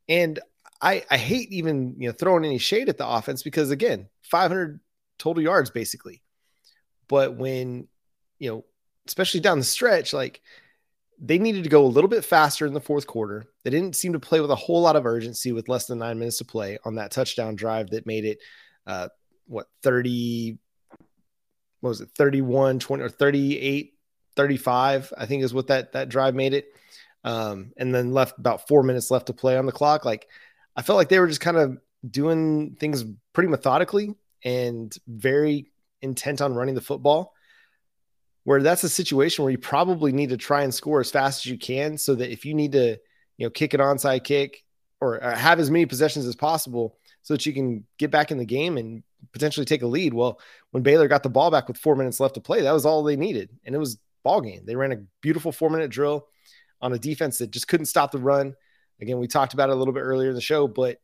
And 0.10 0.40
I 0.82 1.04
I 1.10 1.18
hate 1.18 1.52
even 1.52 1.96
you 1.98 2.08
know 2.08 2.14
throwing 2.14 2.46
any 2.46 2.58
shade 2.58 2.90
at 2.90 2.98
the 2.98 3.08
offense 3.08 3.44
because 3.44 3.72
again, 3.72 4.10
500 4.24 4.80
total 5.20 5.44
yards 5.44 5.70
basically. 5.70 6.22
But 7.08 7.36
when 7.36 7.88
you 8.40 8.50
know 8.50 8.66
especially 9.08 9.40
down 9.40 9.60
the 9.60 9.64
stretch, 9.66 10.14
like 10.14 10.42
they 11.20 11.40
needed 11.40 11.64
to 11.64 11.70
go 11.70 11.84
a 11.84 11.88
little 11.88 12.10
bit 12.10 12.24
faster 12.24 12.66
in 12.66 12.74
the 12.74 12.82
fourth 12.82 13.08
quarter. 13.08 13.46
They 13.64 13.72
didn't 13.72 13.96
seem 13.96 14.14
to 14.14 14.20
play 14.20 14.40
with 14.40 14.52
a 14.52 14.56
whole 14.56 14.82
lot 14.82 14.96
of 14.96 15.06
urgency 15.06 15.52
with 15.52 15.68
less 15.68 15.88
than 15.88 15.98
nine 15.98 16.20
minutes 16.20 16.38
to 16.38 16.46
play 16.46 16.78
on 16.86 16.96
that 16.96 17.12
touchdown 17.12 17.56
drive 17.56 17.90
that 17.90 18.06
made 18.06 18.26
it, 18.26 18.40
uh, 18.86 19.08
what, 19.48 19.66
30, 19.82 20.60
what 21.80 21.90
was 21.90 22.02
it, 22.02 22.10
31, 22.16 22.80
20, 22.80 23.04
or 23.04 23.10
38, 23.10 23.97
35, 24.38 25.14
I 25.18 25.26
think 25.26 25.44
is 25.44 25.54
what 25.54 25.68
that, 25.68 25.92
that 25.94 26.10
drive 26.10 26.36
made 26.36 26.54
it. 26.54 26.68
Um, 27.24 27.74
and 27.76 27.94
then 27.94 28.14
left 28.14 28.40
about 28.40 28.68
four 28.68 28.84
minutes 28.84 29.12
left 29.12 29.28
to 29.28 29.34
play 29.34 29.58
on 29.58 29.66
the 29.66 29.72
clock. 29.72 30.06
Like 30.06 30.30
I 30.76 30.82
felt 30.82 30.98
like 30.98 31.10
they 31.10 31.20
were 31.20 31.28
just 31.28 31.42
kind 31.42 31.58
of 31.58 31.78
doing 32.10 32.78
things 32.80 33.04
pretty 33.34 33.50
methodically 33.50 34.16
and 34.46 34.96
very 35.08 35.72
intent 36.02 36.42
on 36.42 36.54
running 36.54 36.76
the 36.76 36.82
football 36.82 37.34
where 38.48 38.62
that's 38.62 38.86
a 38.86 38.90
situation 38.90 39.44
where 39.44 39.52
you 39.52 39.58
probably 39.58 40.14
need 40.14 40.30
to 40.30 40.38
try 40.38 40.62
and 40.62 40.74
score 40.74 41.02
as 41.02 41.12
fast 41.12 41.42
as 41.42 41.52
you 41.52 41.58
can 41.58 41.98
so 41.98 42.16
that 42.16 42.32
if 42.32 42.46
you 42.46 42.54
need 42.54 42.72
to, 42.72 42.98
you 43.36 43.46
know, 43.46 43.50
kick 43.50 43.74
an 43.74 43.82
onside 43.82 44.24
kick 44.24 44.64
or, 45.02 45.22
or 45.22 45.32
have 45.32 45.60
as 45.60 45.70
many 45.70 45.86
possessions 45.86 46.26
as 46.26 46.34
possible 46.34 46.98
so 47.24 47.34
that 47.34 47.46
you 47.46 47.52
can 47.52 47.84
get 47.98 48.10
back 48.10 48.32
in 48.32 48.38
the 48.38 48.46
game 48.46 48.78
and 48.78 49.04
potentially 49.34 49.66
take 49.66 49.82
a 49.82 49.86
lead. 49.86 50.14
Well, 50.14 50.40
when 50.72 50.82
Baylor 50.82 51.10
got 51.10 51.24
the 51.24 51.30
ball 51.30 51.52
back 51.52 51.68
with 51.68 51.78
four 51.78 51.98
minutes 51.98 52.22
left 52.22 52.36
to 52.36 52.40
play, 52.40 52.62
that 52.62 52.72
was 52.72 52.86
all 52.86 53.04
they 53.04 53.18
needed. 53.18 53.50
And 53.66 53.76
it 53.76 53.80
was 53.80 53.98
ball 54.28 54.42
game. 54.42 54.64
They 54.66 54.76
ran 54.76 54.92
a 54.92 55.02
beautiful 55.22 55.54
four 55.54 55.70
minute 55.70 55.90
drill 55.90 56.28
on 56.82 56.92
a 56.92 57.00
defense 57.00 57.38
that 57.38 57.52
just 57.52 57.70
couldn't 57.70 57.86
stop 57.86 58.12
the 58.12 58.20
run. 58.20 58.56
Again, 59.00 59.20
we 59.20 59.28
talked 59.28 59.54
about 59.54 59.70
it 59.70 59.74
a 59.74 59.76
little 59.76 59.94
bit 59.94 60.02
earlier 60.02 60.30
in 60.30 60.36
the 60.36 60.42
show, 60.42 60.68
but 60.68 61.00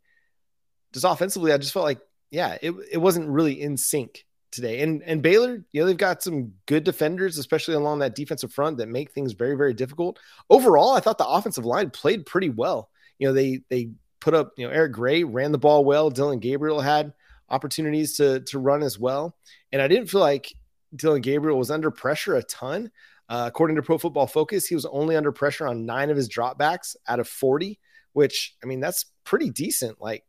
just 0.91 1.05
offensively, 1.05 1.53
I 1.53 1.57
just 1.57 1.71
felt 1.71 1.85
like, 1.85 2.01
yeah, 2.31 2.57
it, 2.61 2.73
it 2.91 2.97
wasn't 2.97 3.29
really 3.29 3.61
in 3.61 3.77
sync 3.77 4.25
today. 4.51 4.81
And 4.81 5.01
and 5.03 5.21
Baylor, 5.21 5.63
you 5.71 5.81
know, 5.81 5.87
they've 5.87 5.95
got 5.95 6.21
some 6.21 6.51
good 6.65 6.83
defenders, 6.83 7.37
especially 7.37 7.75
along 7.75 7.99
that 7.99 8.13
defensive 8.13 8.51
front 8.51 8.77
that 8.77 8.89
make 8.89 9.11
things 9.11 9.31
very 9.31 9.55
very 9.55 9.73
difficult. 9.73 10.19
Overall, 10.49 10.91
I 10.91 10.99
thought 10.99 11.17
the 11.17 11.27
offensive 11.27 11.65
line 11.65 11.91
played 11.91 12.25
pretty 12.25 12.49
well. 12.49 12.89
You 13.19 13.27
know, 13.27 13.33
they 13.33 13.61
they 13.69 13.91
put 14.19 14.33
up, 14.33 14.51
you 14.57 14.67
know, 14.67 14.73
Eric 14.73 14.91
Gray 14.91 15.23
ran 15.23 15.51
the 15.51 15.57
ball 15.57 15.85
well. 15.85 16.09
Dillon 16.09 16.39
Gabriel 16.39 16.81
had 16.81 17.13
opportunities 17.49 18.17
to 18.17 18.41
to 18.41 18.59
run 18.59 18.83
as 18.83 18.99
well. 18.99 19.37
And 19.71 19.81
I 19.81 19.87
didn't 19.87 20.09
feel 20.09 20.21
like 20.21 20.53
Dillon 20.95 21.21
Gabriel 21.21 21.57
was 21.57 21.71
under 21.71 21.91
pressure 21.91 22.35
a 22.35 22.43
ton. 22.43 22.91
Uh, 23.29 23.45
according 23.47 23.75
to 23.77 23.81
Pro 23.81 23.97
Football 23.97 24.27
Focus, 24.27 24.65
he 24.65 24.75
was 24.75 24.85
only 24.85 25.15
under 25.15 25.31
pressure 25.31 25.67
on 25.67 25.85
nine 25.85 26.09
of 26.09 26.17
his 26.17 26.29
dropbacks 26.29 26.95
out 27.07 27.19
of 27.19 27.27
40, 27.27 27.79
which 28.13 28.55
I 28.61 28.65
mean, 28.65 28.79
that's 28.79 29.05
pretty 29.23 29.49
decent. 29.49 30.01
Like 30.01 30.23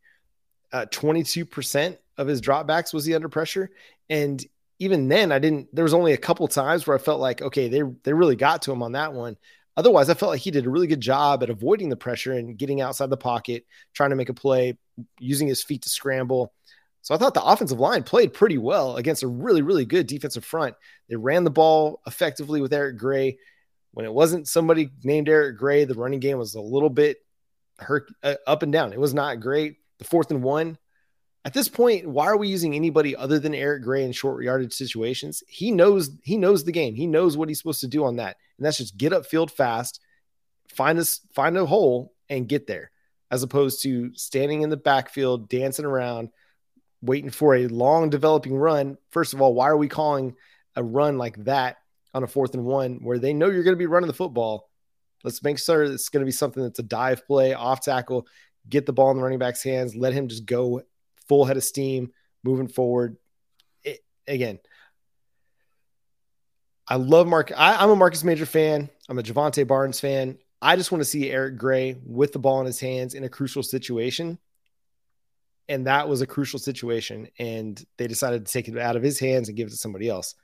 uh, 0.72 0.87
22% 0.90 1.98
of 2.16 2.27
his 2.27 2.40
dropbacks 2.40 2.94
was 2.94 3.05
he 3.05 3.14
under 3.14 3.29
pressure. 3.29 3.70
And 4.09 4.44
even 4.79 5.09
then, 5.09 5.33
I 5.33 5.38
didn't. 5.38 5.74
There 5.74 5.85
was 5.85 5.94
only 5.94 6.12
a 6.12 6.18
couple 6.18 6.46
times 6.48 6.87
where 6.87 6.96
I 6.96 7.00
felt 7.00 7.20
like, 7.20 7.42
okay, 7.42 7.68
they 7.68 7.83
they 8.03 8.12
really 8.12 8.37
got 8.37 8.62
to 8.62 8.72
him 8.72 8.83
on 8.83 8.92
that 8.92 9.12
one. 9.12 9.37
Otherwise, 9.77 10.09
I 10.09 10.14
felt 10.14 10.31
like 10.31 10.40
he 10.40 10.50
did 10.50 10.66
a 10.66 10.70
really 10.70 10.87
good 10.87 11.00
job 11.00 11.42
at 11.42 11.50
avoiding 11.50 11.88
the 11.88 11.96
pressure 11.96 12.33
and 12.33 12.57
getting 12.57 12.81
outside 12.81 13.11
the 13.11 13.16
pocket, 13.16 13.64
trying 13.92 14.11
to 14.11 14.16
make 14.16 14.29
a 14.29 14.35
play, 14.35 14.77
using 15.18 15.48
his 15.48 15.62
feet 15.62 15.83
to 15.83 15.88
scramble. 15.88 16.53
So 17.05 17.14
I 17.14 17.19
thought 17.19 17.35
the 17.35 17.45
offensive 17.45 17.79
line 17.79 18.03
played 18.03 18.33
pretty 18.33 18.57
well 18.57 18.97
against 18.97 19.23
a 19.23 19.29
really, 19.29 19.61
really 19.61 19.85
good 19.85 20.07
defensive 20.07 20.43
front. 20.43 20.75
They 21.11 21.17
ran 21.17 21.45
the 21.45 21.51
ball 21.51 22.01
effectively 22.07 22.62
with 22.62 22.73
Eric 22.73 22.97
Gray. 22.97 23.37
When 23.93 24.07
it 24.07 24.12
wasn't 24.12 24.49
somebody 24.49 24.88
named 25.03 25.29
Eric 25.29 25.59
Gray, 25.59 25.85
the 25.85 25.93
running 25.93 26.19
game 26.19 26.38
was 26.38 26.55
a 26.55 26.62
little 26.62 26.88
bit 26.88 27.19
hurt 27.79 28.11
uh, 28.23 28.37
up 28.47 28.62
and 28.62 28.73
down. 28.73 28.95
It 28.95 28.99
was 28.99 29.12
not 29.12 29.40
great. 29.40 29.77
The 29.99 30.07
fourth 30.07 30.31
and 30.31 30.43
one, 30.43 30.79
at 31.45 31.53
this 31.53 31.69
point, 31.69 32.09
why 32.09 32.25
are 32.25 32.38
we 32.38 32.49
using 32.49 32.75
anybody 32.75 33.14
other 33.14 33.38
than 33.38 33.55
Eric 33.55 33.83
Gray 33.83 34.03
in 34.03 34.12
short 34.12 34.43
yardage 34.43 34.73
situations? 34.73 35.43
He 35.47 35.73
knows 35.73 36.11
he 36.23 36.38
knows 36.38 36.64
the 36.64 36.73
game. 36.73 36.95
He 36.95 37.07
knows 37.07 37.37
what 37.37 37.51
he's 37.51 37.59
supposed 37.59 37.83
to 37.83 37.87
do 37.87 38.07
on 38.07 38.17
that, 38.17 38.38
and 38.57 38.64
that's 38.64 38.79
just 38.79 38.97
get 38.97 39.12
up 39.12 39.27
field 39.27 39.51
fast, 39.51 40.01
find 40.71 40.99
us 40.99 41.21
find 41.35 41.55
a 41.59 41.67
hole 41.67 42.14
and 42.31 42.49
get 42.49 42.67
there, 42.67 42.90
as 43.31 43.43
opposed 43.43 43.83
to 43.83 44.14
standing 44.14 44.62
in 44.62 44.71
the 44.71 44.79
backfield 44.79 45.51
dancing 45.51 45.85
around, 45.85 46.31
waiting 47.05 47.31
for 47.31 47.55
a 47.55 47.67
long 47.69 48.11
developing 48.11 48.57
run. 48.57 48.97
First 49.11 49.35
of 49.35 49.43
all, 49.43 49.55
why 49.55 49.69
are 49.69 49.77
we 49.77 49.88
calling 49.88 50.35
a 50.75 50.83
run 50.83 51.19
like 51.19 51.37
that 51.45 51.77
on 52.14 52.23
a 52.23 52.27
fourth 52.27 52.55
and 52.55 52.64
one 52.64 53.01
where 53.03 53.19
they 53.19 53.33
know 53.33 53.51
you're 53.51 53.62
going 53.62 53.77
to 53.77 53.79
be 53.79 53.87
running 53.87 54.09
the 54.09 54.14
football? 54.14 54.71
Let's 55.23 55.43
make 55.43 55.59
sure 55.59 55.83
it's 55.83 56.09
going 56.09 56.23
to 56.23 56.27
be 56.27 56.33
something 56.33 56.62
that's 56.62 56.79
a 56.79 56.85
dive 56.85 57.27
play, 57.27 57.55
off 57.55 57.81
tackle, 57.81 58.27
get 58.69 58.87
the 58.87 58.93
ball 58.93 59.11
in 59.11 59.17
the 59.17 59.23
running 59.23 59.38
back's 59.38 59.62
hands, 59.62 59.95
let 59.95 60.12
him 60.12 60.29
just 60.29 60.47
go 60.47 60.83
full 61.29 61.45
head 61.45 61.57
of 61.57 61.64
steam 61.64 62.11
moving 62.43 62.69
forward. 62.69 63.17
It, 63.83 64.01
again, 64.27 64.59
I 66.87 66.97
love 66.97 67.27
Mark. 67.27 67.53
I, 67.57 67.83
am 67.83 67.90
a 67.90 67.97
Marcus 67.97 68.25
Major 68.25 68.47
fan. 68.47 68.90
I'm 69.09 69.19
a 69.19 69.23
Jovantae 69.23 69.67
Barnes 69.67 70.01
fan. 70.01 70.38
I 70.61 70.77
just 70.77 70.93
want 70.93 71.01
to 71.01 71.09
see 71.09 71.31
Eric 71.31 71.59
Gray 71.59 71.97
with 72.05 72.33
the 72.33 72.38
ball 72.38 72.61
in 72.61 72.67
his 72.67 72.81
hands 72.81 73.14
in 73.14 73.25
a 73.25 73.29
crucial 73.29 73.62
situation. 73.62 74.38
And 75.68 75.87
that 75.87 76.09
was 76.09 76.20
a 76.20 76.27
crucial 76.27 76.59
situation. 76.59 77.29
And 77.38 77.83
they 77.96 78.07
decided 78.07 78.44
to 78.44 78.53
take 78.53 78.68
it 78.68 78.79
out 78.79 78.96
of 78.96 79.03
his 79.03 79.18
hands 79.18 79.48
and 79.48 79.57
give 79.57 79.68
it 79.68 79.70
to 79.70 79.77
somebody 79.77 80.09
else. 80.09 80.35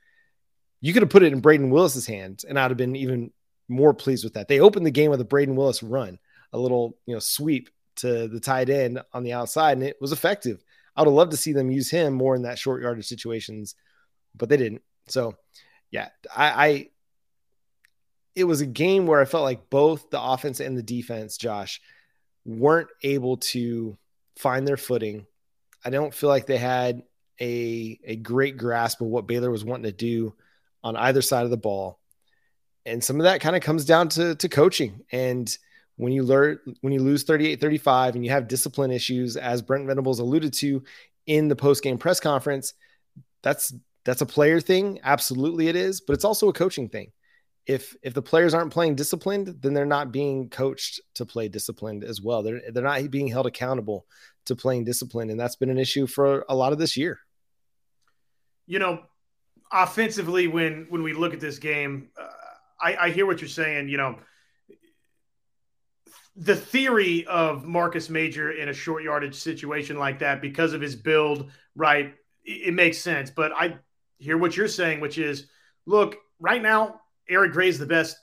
You 0.80 0.92
could 0.92 1.02
have 1.02 1.10
put 1.10 1.22
it 1.22 1.32
in 1.32 1.42
Brayden 1.42 1.70
Willis's 1.70 2.06
hands, 2.06 2.44
and 2.44 2.58
I'd 2.58 2.70
have 2.70 2.78
been 2.78 2.96
even 2.96 3.32
more 3.68 3.92
pleased 3.92 4.24
with 4.24 4.34
that. 4.34 4.48
They 4.48 4.60
opened 4.60 4.86
the 4.86 4.90
game 4.90 5.10
with 5.10 5.20
a 5.20 5.26
Brayden 5.26 5.54
Willis 5.54 5.82
run, 5.82 6.18
a 6.52 6.58
little, 6.58 6.96
you 7.04 7.14
know, 7.14 7.20
sweep 7.20 7.68
to 7.96 8.28
the 8.28 8.40
tight 8.40 8.70
end 8.70 9.00
on 9.12 9.22
the 9.22 9.34
outside, 9.34 9.76
and 9.76 9.86
it 9.86 9.96
was 10.00 10.12
effective. 10.12 10.64
I 10.96 11.02
would 11.02 11.08
have 11.08 11.14
loved 11.14 11.30
to 11.32 11.36
see 11.36 11.52
them 11.52 11.70
use 11.70 11.90
him 11.90 12.14
more 12.14 12.34
in 12.34 12.42
that 12.42 12.58
short 12.58 12.82
yardage 12.82 13.06
situations, 13.06 13.74
but 14.34 14.48
they 14.48 14.56
didn't. 14.56 14.82
So, 15.08 15.36
yeah, 15.90 16.08
I, 16.34 16.66
I 16.66 16.88
it 18.34 18.44
was 18.44 18.60
a 18.60 18.66
game 18.66 19.06
where 19.06 19.20
I 19.20 19.24
felt 19.24 19.44
like 19.44 19.70
both 19.70 20.10
the 20.10 20.20
offense 20.20 20.60
and 20.60 20.76
the 20.76 20.82
defense, 20.82 21.36
Josh, 21.36 21.80
weren't 22.44 22.88
able 23.02 23.36
to 23.38 23.98
find 24.40 24.66
their 24.66 24.76
footing. 24.76 25.26
I 25.84 25.90
don't 25.90 26.14
feel 26.14 26.28
like 26.28 26.46
they 26.46 26.58
had 26.58 27.02
a 27.40 27.98
a 28.04 28.16
great 28.16 28.56
grasp 28.56 29.00
of 29.00 29.08
what 29.08 29.26
Baylor 29.26 29.50
was 29.50 29.64
wanting 29.64 29.90
to 29.90 29.92
do 29.92 30.34
on 30.82 30.96
either 30.96 31.22
side 31.22 31.44
of 31.44 31.50
the 31.50 31.56
ball. 31.56 31.98
And 32.86 33.04
some 33.04 33.16
of 33.16 33.24
that 33.24 33.40
kind 33.40 33.56
of 33.56 33.62
comes 33.62 33.84
down 33.84 34.08
to 34.10 34.34
to 34.34 34.48
coaching 34.48 35.04
and 35.12 35.56
when 36.00 36.14
you 36.14 36.22
learn 36.22 36.58
when 36.80 36.94
you 36.94 37.00
lose 37.00 37.24
38-35 37.24 38.14
and 38.14 38.24
you 38.24 38.30
have 38.30 38.48
discipline 38.48 38.90
issues 38.90 39.36
as 39.36 39.60
Brent 39.60 39.86
Venables 39.86 40.18
alluded 40.18 40.54
to 40.54 40.82
in 41.26 41.48
the 41.48 41.56
post-game 41.56 41.98
press 41.98 42.18
conference 42.18 42.72
that's 43.42 43.74
that's 44.06 44.22
a 44.22 44.26
player 44.26 44.60
thing 44.60 44.98
absolutely 45.04 45.68
it 45.68 45.76
is 45.76 46.00
but 46.00 46.14
it's 46.14 46.24
also 46.24 46.48
a 46.48 46.54
coaching 46.54 46.88
thing 46.88 47.12
if 47.70 47.94
if 48.02 48.14
the 48.14 48.22
players 48.22 48.52
aren't 48.52 48.72
playing 48.72 48.96
disciplined 48.96 49.46
then 49.60 49.72
they're 49.72 49.86
not 49.86 50.10
being 50.10 50.50
coached 50.50 51.00
to 51.14 51.24
play 51.24 51.46
disciplined 51.46 52.02
as 52.02 52.20
well 52.20 52.42
they're 52.42 52.60
they're 52.72 52.82
not 52.82 53.08
being 53.12 53.28
held 53.28 53.46
accountable 53.46 54.06
to 54.44 54.56
playing 54.56 54.82
disciplined 54.84 55.30
and 55.30 55.38
that's 55.38 55.54
been 55.54 55.70
an 55.70 55.78
issue 55.78 56.06
for 56.06 56.44
a 56.48 56.54
lot 56.54 56.72
of 56.72 56.78
this 56.78 56.96
year 56.96 57.20
you 58.66 58.80
know 58.80 59.00
offensively 59.70 60.48
when 60.48 60.86
when 60.90 61.04
we 61.04 61.12
look 61.12 61.32
at 61.32 61.38
this 61.38 61.60
game 61.60 62.08
uh, 62.20 62.26
I, 62.80 62.96
I 62.96 63.10
hear 63.10 63.24
what 63.24 63.40
you're 63.40 63.48
saying 63.48 63.88
you 63.88 63.98
know 63.98 64.18
the 66.34 66.56
theory 66.56 67.24
of 67.26 67.64
Marcus 67.64 68.10
Major 68.10 68.50
in 68.50 68.68
a 68.68 68.72
short 68.72 69.04
yardage 69.04 69.34
situation 69.34 69.98
like 69.98 70.20
that 70.20 70.40
because 70.40 70.72
of 70.72 70.80
his 70.80 70.96
build, 70.96 71.50
right? 71.74 72.14
It, 72.44 72.68
it 72.68 72.74
makes 72.74 72.96
sense. 72.96 73.30
But 73.30 73.52
I 73.52 73.76
hear 74.16 74.38
what 74.38 74.56
you're 74.56 74.68
saying, 74.68 75.00
which 75.00 75.18
is 75.18 75.48
look, 75.84 76.16
right 76.38 76.62
now, 76.62 77.00
Eric 77.30 77.52
Gray's 77.52 77.78
the 77.78 77.86
best 77.86 78.16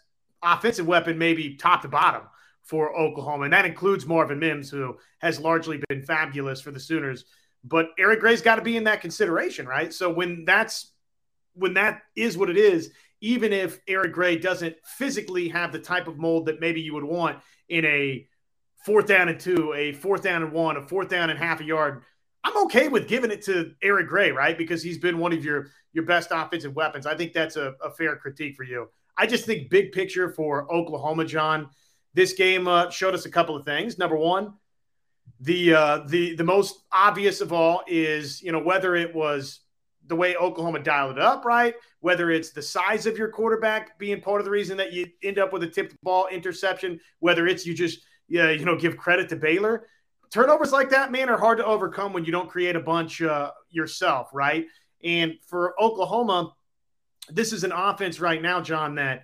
offensive 0.44 0.86
weapon, 0.86 1.18
maybe 1.18 1.56
top 1.56 1.82
to 1.82 1.88
bottom 1.88 2.24
for 2.64 2.96
Oklahoma, 2.98 3.46
and 3.46 3.54
that 3.54 3.66
includes 3.66 4.06
Marvin 4.06 4.40
Mims, 4.40 4.70
who 4.70 4.98
has 5.20 5.40
largely 5.40 5.82
been 5.88 6.04
fabulous 6.04 6.62
for 6.62 6.72
the 6.72 6.80
Sooners. 6.80 7.26
But 7.64 7.88
Eric 7.98 8.20
Gray's 8.20 8.42
got 8.42 8.56
to 8.56 8.62
be 8.62 8.78
in 8.78 8.84
that 8.84 9.02
consideration, 9.02 9.66
right? 9.66 9.94
So 9.94 10.12
when 10.12 10.46
that's 10.46 10.92
when 11.54 11.74
that 11.74 12.02
is 12.16 12.38
what 12.38 12.50
it 12.50 12.58
is, 12.58 12.92
even 13.22 13.52
if 13.52 13.80
Eric 13.88 14.14
Gray 14.14 14.38
doesn't 14.38 14.76
physically 14.98 15.50
have 15.50 15.72
the 15.72 15.80
type 15.80 16.08
of 16.08 16.18
mold 16.18 16.46
that 16.46 16.60
maybe 16.60 16.82
you 16.82 16.94
would 16.94 17.04
want 17.04 17.40
in 17.68 17.84
a 17.86 18.28
fourth 18.86 19.08
down 19.08 19.28
and 19.28 19.40
two, 19.40 19.74
a 19.74 19.92
fourth 19.94 20.22
down 20.22 20.44
and 20.44 20.52
one, 20.52 20.78
a 20.78 20.88
fourth 20.88 21.10
down 21.10 21.30
and 21.30 21.40
half 21.40 21.62
a 21.62 21.64
yard, 21.64 22.04
I'm 22.48 22.64
okay 22.64 22.88
with 22.88 23.10
giving 23.10 23.30
it 23.30 23.42
to 23.44 23.74
Eric 23.82 24.08
Gray, 24.08 24.32
right? 24.32 24.58
Because 24.58 24.82
he's 24.82 24.98
been 24.98 25.18
one 25.18 25.34
of 25.34 25.44
your 25.44 25.68
your 25.92 26.06
best 26.06 26.30
offensive 26.32 26.74
weapons. 26.76 27.06
I 27.06 27.14
think 27.14 27.34
that's 27.34 27.58
a, 27.58 27.74
a 27.84 27.92
fair 27.92 28.16
critique 28.16 28.56
for 28.56 28.64
you. 28.64 28.88
I 29.18 29.28
just 29.28 29.46
think 29.46 29.70
big 29.70 29.92
picture 29.92 30.30
for 30.30 30.72
Oklahoma, 30.74 31.26
John. 31.26 31.70
This 32.14 32.32
game 32.32 32.66
uh, 32.70 32.90
showed 32.90 33.14
us 33.14 33.26
a 33.26 33.30
couple 33.30 33.58
of 33.58 33.66
things. 33.66 33.98
Number 33.98 34.16
one, 34.16 34.54
the 35.42 35.74
uh, 35.74 36.00
the 36.08 36.36
the 36.36 36.44
most 36.46 36.86
obvious 36.90 37.42
of 37.42 37.52
all 37.52 37.84
is 37.86 38.42
you 38.42 38.54
know 38.54 38.60
whether 38.60 38.96
it 38.96 39.14
was 39.14 39.60
the 40.06 40.16
way 40.16 40.38
Oklahoma 40.38 40.80
dialed 40.80 41.18
it 41.18 41.22
up, 41.22 41.44
right? 41.44 41.76
Whether 42.00 42.32
it's 42.32 42.52
the 42.52 42.62
size 42.62 43.06
of 43.06 43.18
your 43.18 43.28
quarterback 43.28 44.00
being 44.00 44.22
part 44.22 44.40
of 44.40 44.46
the 44.46 44.52
reason 44.52 44.78
that 44.78 44.94
you 44.94 45.08
end 45.22 45.38
up 45.38 45.52
with 45.52 45.64
a 45.64 45.68
tipped 45.68 46.02
ball 46.02 46.28
interception, 46.28 47.02
whether 47.20 47.46
it's 47.46 47.66
you 47.66 47.74
just 47.74 48.00
yeah, 48.30 48.52
you 48.52 48.64
know 48.64 48.78
give 48.78 48.96
credit 48.96 49.28
to 49.30 49.36
Baylor. 49.36 49.86
Turnovers 50.32 50.72
like 50.72 50.90
that, 50.90 51.12
man, 51.12 51.30
are 51.30 51.38
hard 51.38 51.58
to 51.58 51.66
overcome 51.66 52.14
when 52.14 52.26
you 52.26 52.32
don't 52.32 52.50
create 52.50 52.76
a 52.76 52.82
bunch 52.82 53.22
uh, 53.22 53.52
yourself, 53.70 54.30
right? 54.34 54.66
And 55.04 55.36
for 55.48 55.74
Oklahoma, 55.82 56.54
this 57.30 57.54
is 57.54 57.64
an 57.64 57.72
offense 57.72 58.20
right 58.20 58.42
now, 58.42 58.62
John, 58.62 58.96
that 58.96 59.24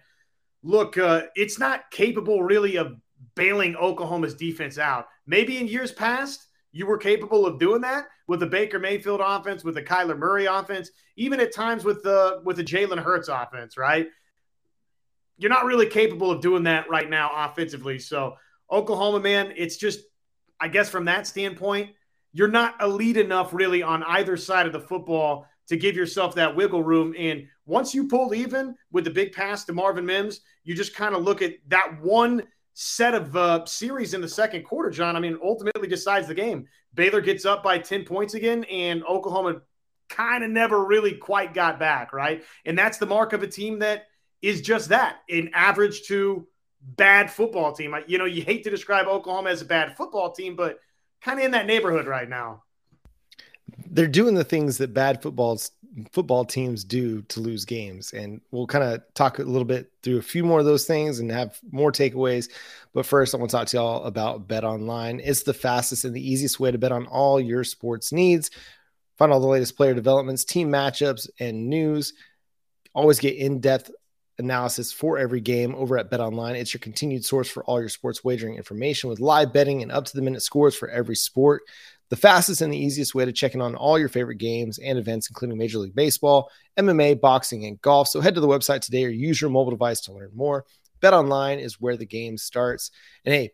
look, 0.62 0.98
uh, 0.98 1.24
it's 1.36 1.60
not 1.60 1.92
capable 1.92 2.44
really 2.44 2.78
of 2.78 2.96
bailing 3.36 3.76
Oklahoma's 3.76 4.34
defense 4.34 4.78
out. 4.78 5.08
Maybe 5.26 5.58
in 5.58 5.68
years 5.68 5.92
past, 5.92 6.48
you 6.72 6.86
were 6.86 6.98
capable 6.98 7.46
of 7.46 7.60
doing 7.60 7.82
that 7.82 8.06
with 8.28 8.40
the 8.40 8.46
Baker 8.46 8.80
Mayfield 8.80 9.22
offense, 9.24 9.64
with 9.64 9.76
the 9.76 9.84
Kyler 9.84 10.18
Murray 10.18 10.46
offense, 10.46 10.90
even 11.18 11.40
at 11.40 11.54
times 11.54 11.84
with 11.84 12.04
the 12.04 12.42
with 12.44 12.58
the 12.58 12.64
Jalen 12.64 13.04
Hurts 13.04 13.28
offense, 13.28 13.78
right? 13.78 14.08
You're 15.38 15.52
not 15.52 15.66
really 15.66 15.88
capable 15.88 16.32
of 16.32 16.42
doing 16.42 16.64
that 16.64 16.90
right 16.90 17.10
now 17.10 17.32
offensively. 17.34 18.00
So 18.00 18.38
Oklahoma, 18.72 19.20
man, 19.20 19.54
it's 19.56 19.78
just, 19.78 20.00
I 20.64 20.70
guess 20.70 20.90
from 20.90 21.04
that 21.06 21.28
standpoint, 21.28 21.90
you're 22.32 22.48
not 22.48 22.82
elite 22.82 23.18
enough 23.18 23.54
really 23.54 23.84
on 23.84 24.02
either 24.04 24.38
side 24.38 24.66
of 24.66 24.72
the 24.72 24.80
football 24.80 25.46
to 25.68 25.76
give 25.76 25.94
yourself 25.94 26.36
that 26.36 26.56
wiggle 26.56 26.82
room. 26.82 27.14
And 27.18 27.50
once 27.66 27.94
you 27.94 28.08
pull 28.08 28.34
even 28.34 28.74
with 28.90 29.04
the 29.04 29.10
big 29.10 29.34
pass 29.34 29.66
to 29.66 29.74
Marvin 29.74 30.06
Mims, 30.06 30.40
you 30.64 30.74
just 30.74 30.96
kind 30.96 31.16
of 31.16 31.22
look 31.22 31.42
at 31.42 31.56
that 31.68 32.02
one 32.02 32.44
set 32.76 33.14
of 33.14 33.36
uh, 33.36 33.66
series 33.66 34.14
in 34.14 34.22
the 34.22 34.28
second 34.30 34.64
quarter, 34.64 34.90
John. 34.90 35.18
I 35.18 35.20
mean, 35.20 35.38
ultimately 35.44 35.90
decides 35.90 36.28
the 36.28 36.34
game. 36.34 36.66
Baylor 36.94 37.20
gets 37.20 37.44
up 37.44 37.62
by 37.62 37.78
10 37.78 38.06
points 38.06 38.34
again, 38.34 38.64
and 38.64 39.04
Oklahoma 39.04 39.64
kind 40.08 40.46
of 40.46 40.50
never 40.50 40.86
really 40.86 41.16
quite 41.16 41.54
got 41.54 41.78
back, 41.78 42.14
right? 42.14 42.42
And 42.64 42.80
that's 42.80 43.00
the 43.00 43.06
mark 43.06 43.34
of 43.34 43.44
a 43.44 43.48
team 43.48 43.80
that 43.80 44.06
is 44.42 44.62
just 44.62 44.90
that 44.90 45.18
an 45.30 45.50
average 45.54 46.04
to 46.04 46.48
bad 46.84 47.32
football 47.32 47.74
team. 47.74 47.96
You 48.08 48.18
know, 48.18 48.26
you 48.26 48.44
hate 48.44 48.64
to 48.64 48.70
describe 48.70 49.08
Oklahoma 49.08 49.50
as 49.50 49.62
a 49.62 49.66
bad 49.66 49.96
football 49.98 50.32
team, 50.32 50.56
but 50.56 50.80
kind 51.22 51.40
of 51.40 51.46
in 51.46 51.52
that 51.52 51.66
neighborhood 51.66 52.08
right 52.08 52.28
now. 52.28 52.64
They're 53.90 54.08
doing 54.08 54.36
the 54.36 54.44
things 54.44 54.78
that 54.78 54.94
bad 54.94 55.22
footballs 55.22 55.72
football 56.12 56.44
teams 56.44 56.84
do 56.84 57.22
to 57.24 57.40
lose 57.40 57.66
games. 57.66 58.14
And 58.14 58.42
we'll 58.52 58.68
kind 58.68 58.84
of 58.84 59.02
talk 59.14 59.40
a 59.40 59.44
little 59.44 59.66
bit 59.66 59.92
through 60.02 60.18
a 60.18 60.24
few 60.24 60.44
more 60.44 60.60
of 60.60 60.66
those 60.66 60.86
things 60.86 61.20
and 61.20 61.32
have 61.32 61.60
more 61.72 61.92
takeaways. 61.92 62.50
But 62.94 63.06
first 63.06 63.34
i 63.34 63.38
want 63.38 63.52
to 63.52 63.58
talk 63.58 63.68
to 63.68 63.78
y'all 63.78 64.04
about 64.04 64.48
bet 64.48 64.64
online 64.64 65.22
it's 65.24 65.44
the 65.44 65.54
fastest 65.54 66.06
and 66.06 66.16
the 66.16 66.32
easiest 66.32 66.60
way 66.60 66.72
to 66.72 66.78
bet 66.78 66.92
on 66.92 67.06
all 67.08 67.40
your 67.40 67.64
sports 67.64 68.12
needs. 68.12 68.50
Find 69.18 69.32
all 69.32 69.40
the 69.40 69.48
latest 69.48 69.78
player 69.78 69.94
developments 69.94 70.46
team 70.46 70.72
matchups 70.72 71.30
and 71.40 71.70
news. 71.70 72.14
Always 72.96 73.20
get 73.20 73.36
in-depth 73.36 73.92
analysis 74.44 74.92
for 74.92 75.18
every 75.18 75.42
game 75.42 75.74
over 75.76 75.98
at 75.98 76.10
Bet 76.10 76.20
Online. 76.20 76.56
It's 76.56 76.74
your 76.74 76.80
continued 76.80 77.26
source 77.26 77.50
for 77.50 77.64
all 77.64 77.80
your 77.80 77.90
sports 77.90 78.24
wagering 78.24 78.56
information 78.56 79.10
with 79.10 79.20
live 79.20 79.52
betting 79.54 79.82
and 79.82 79.92
up 79.92 80.06
to 80.06 80.16
the 80.16 80.22
minute 80.22 80.44
scores 80.44 80.76
for 80.76 80.90
every 80.90 81.16
sport 81.16 81.64
the 82.14 82.18
fastest 82.18 82.62
and 82.62 82.72
the 82.72 82.78
easiest 82.78 83.16
way 83.16 83.26
to 83.26 83.32
check 83.32 83.56
in 83.56 83.62
on 83.62 83.74
all 83.74 83.98
your 83.98 84.08
favorite 84.08 84.38
games 84.38 84.78
and 84.78 85.00
events, 85.00 85.32
including 85.32 85.58
Major 85.58 85.80
League 85.80 85.96
Baseball, 85.96 86.48
MMA, 86.78 87.20
boxing, 87.20 87.66
and 87.66 87.82
golf. 87.82 88.08
So 88.08 88.22
head 88.22 88.36
to 88.36 88.40
the 88.40 88.48
website 88.48 88.82
today 88.82 89.06
or 89.06 89.10
use 89.10 89.42
your 89.42 89.50
mobile 89.50 89.72
device 89.72 90.02
to 90.02 90.14
learn 90.14 90.30
more. 90.32 90.64
Bet 91.02 91.16
online 91.16 91.58
is 91.58 91.82
where 91.82 91.98
the 91.98 92.06
game 92.06 92.38
starts. 92.38 92.92
And 93.26 93.34
hey, 93.34 93.54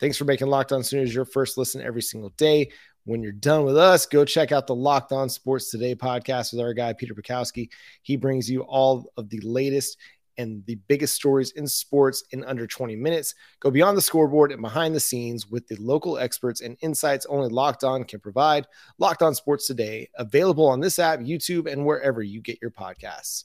thanks 0.00 0.18
for 0.18 0.26
making 0.26 0.48
Locked 0.48 0.72
On 0.72 0.82
Sooners 0.82 1.14
your 1.14 1.24
first 1.24 1.56
listen 1.56 1.80
every 1.80 2.02
single 2.02 2.28
day. 2.36 2.72
When 3.06 3.22
you're 3.22 3.32
done 3.32 3.64
with 3.64 3.78
us, 3.78 4.04
go 4.04 4.26
check 4.26 4.52
out 4.52 4.66
the 4.66 4.74
Locked 4.74 5.12
On 5.12 5.30
Sports 5.30 5.70
Today 5.70 5.94
podcast 5.94 6.52
with 6.52 6.60
our 6.60 6.74
guy, 6.74 6.92
Peter 6.92 7.14
Bukowski. 7.14 7.70
He 8.02 8.16
brings 8.16 8.50
you 8.50 8.64
all 8.64 9.10
of 9.16 9.30
the 9.30 9.40
latest 9.40 9.96
and 10.38 10.64
the 10.66 10.76
biggest 10.88 11.14
stories 11.14 11.52
in 11.52 11.66
sports 11.66 12.24
in 12.30 12.44
under 12.44 12.66
20 12.66 12.96
minutes. 12.96 13.34
Go 13.60 13.70
beyond 13.70 13.96
the 13.96 14.02
scoreboard 14.02 14.52
and 14.52 14.60
behind 14.60 14.94
the 14.94 15.00
scenes 15.00 15.50
with 15.50 15.66
the 15.68 15.76
local 15.76 16.18
experts 16.18 16.60
and 16.60 16.76
insights 16.80 17.26
only 17.26 17.48
Locked 17.48 17.84
On 17.84 18.04
can 18.04 18.20
provide. 18.20 18.66
Locked 18.98 19.22
On 19.22 19.34
Sports 19.34 19.66
Today, 19.66 20.08
available 20.16 20.66
on 20.66 20.80
this 20.80 20.98
app, 20.98 21.20
YouTube, 21.20 21.70
and 21.70 21.84
wherever 21.84 22.22
you 22.22 22.40
get 22.40 22.60
your 22.60 22.70
podcasts. 22.70 23.44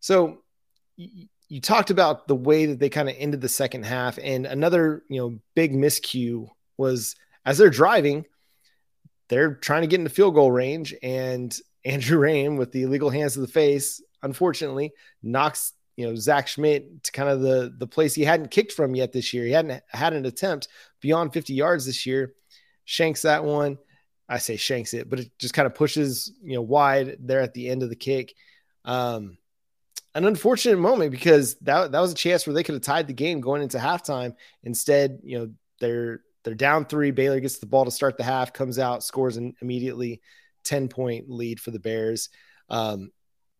So, 0.00 0.42
you 1.48 1.60
talked 1.60 1.90
about 1.90 2.28
the 2.28 2.34
way 2.34 2.66
that 2.66 2.78
they 2.78 2.90
kind 2.90 3.08
of 3.08 3.16
ended 3.18 3.40
the 3.40 3.48
second 3.48 3.84
half, 3.84 4.18
and 4.22 4.46
another 4.46 5.02
you 5.08 5.18
know 5.20 5.38
big 5.54 5.74
miscue 5.74 6.48
was 6.76 7.16
as 7.44 7.58
they're 7.58 7.70
driving, 7.70 8.26
they're 9.28 9.54
trying 9.54 9.82
to 9.82 9.86
get 9.86 10.00
into 10.00 10.10
field 10.10 10.34
goal 10.34 10.52
range, 10.52 10.94
and 11.02 11.56
Andrew 11.84 12.20
Raym 12.20 12.58
with 12.58 12.72
the 12.72 12.82
illegal 12.82 13.08
hands 13.08 13.34
to 13.34 13.40
the 13.40 13.46
face, 13.46 14.02
unfortunately, 14.22 14.92
knocks 15.22 15.72
you 15.98 16.06
know 16.06 16.14
Zach 16.14 16.46
Schmidt 16.46 17.02
to 17.02 17.10
kind 17.10 17.28
of 17.28 17.40
the 17.40 17.74
the 17.76 17.86
place 17.86 18.14
he 18.14 18.22
hadn't 18.22 18.52
kicked 18.52 18.70
from 18.70 18.94
yet 18.94 19.12
this 19.12 19.34
year. 19.34 19.44
He 19.44 19.50
hadn't 19.50 19.82
had 19.88 20.12
an 20.12 20.26
attempt 20.26 20.68
beyond 21.00 21.32
50 21.32 21.54
yards 21.54 21.84
this 21.84 22.06
year. 22.06 22.34
Shanks 22.84 23.22
that 23.22 23.42
one. 23.42 23.78
I 24.28 24.38
say 24.38 24.56
shanks 24.56 24.94
it, 24.94 25.10
but 25.10 25.18
it 25.18 25.30
just 25.40 25.54
kind 25.54 25.66
of 25.66 25.74
pushes 25.74 26.32
you 26.40 26.54
know 26.54 26.62
wide 26.62 27.16
there 27.18 27.40
at 27.40 27.52
the 27.52 27.68
end 27.68 27.82
of 27.82 27.88
the 27.88 27.96
kick. 27.96 28.32
Um, 28.84 29.38
an 30.14 30.24
unfortunate 30.24 30.78
moment 30.78 31.10
because 31.10 31.56
that 31.62 31.90
that 31.90 32.00
was 32.00 32.12
a 32.12 32.14
chance 32.14 32.46
where 32.46 32.54
they 32.54 32.62
could 32.62 32.76
have 32.76 32.82
tied 32.82 33.08
the 33.08 33.12
game 33.12 33.40
going 33.40 33.60
into 33.60 33.78
halftime. 33.78 34.36
Instead, 34.62 35.18
you 35.24 35.36
know 35.36 35.50
they're 35.80 36.20
they're 36.44 36.54
down 36.54 36.84
three. 36.84 37.10
Baylor 37.10 37.40
gets 37.40 37.58
the 37.58 37.66
ball 37.66 37.84
to 37.84 37.90
start 37.90 38.16
the 38.16 38.22
half, 38.22 38.52
comes 38.52 38.78
out, 38.78 39.02
scores 39.02 39.36
an 39.36 39.54
immediately 39.60 40.20
10 40.62 40.86
point 40.86 41.28
lead 41.28 41.58
for 41.58 41.72
the 41.72 41.80
Bears. 41.80 42.28
Um, 42.70 43.10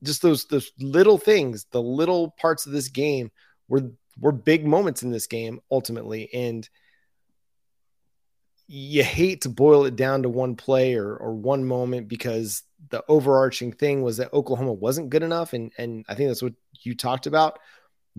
just 0.02 0.22
those 0.22 0.44
those 0.46 0.72
little 0.78 1.18
things, 1.18 1.66
the 1.70 1.82
little 1.82 2.30
parts 2.30 2.66
of 2.66 2.72
this 2.72 2.88
game 2.88 3.30
were 3.68 3.90
were 4.20 4.32
big 4.32 4.66
moments 4.66 5.02
in 5.02 5.10
this 5.10 5.26
game 5.26 5.60
ultimately, 5.70 6.32
and 6.32 6.68
you 8.66 9.02
hate 9.02 9.42
to 9.42 9.48
boil 9.48 9.86
it 9.86 9.96
down 9.96 10.22
to 10.22 10.28
one 10.28 10.54
play 10.54 10.94
or 10.94 11.16
or 11.16 11.34
one 11.34 11.64
moment 11.64 12.08
because 12.08 12.62
the 12.90 13.02
overarching 13.08 13.72
thing 13.72 14.02
was 14.02 14.18
that 14.18 14.32
Oklahoma 14.32 14.72
wasn't 14.72 15.10
good 15.10 15.22
enough, 15.22 15.52
and 15.52 15.72
and 15.78 16.04
I 16.08 16.14
think 16.14 16.28
that's 16.28 16.42
what 16.42 16.54
you 16.82 16.94
talked 16.94 17.26
about, 17.26 17.58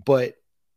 but 0.06 0.36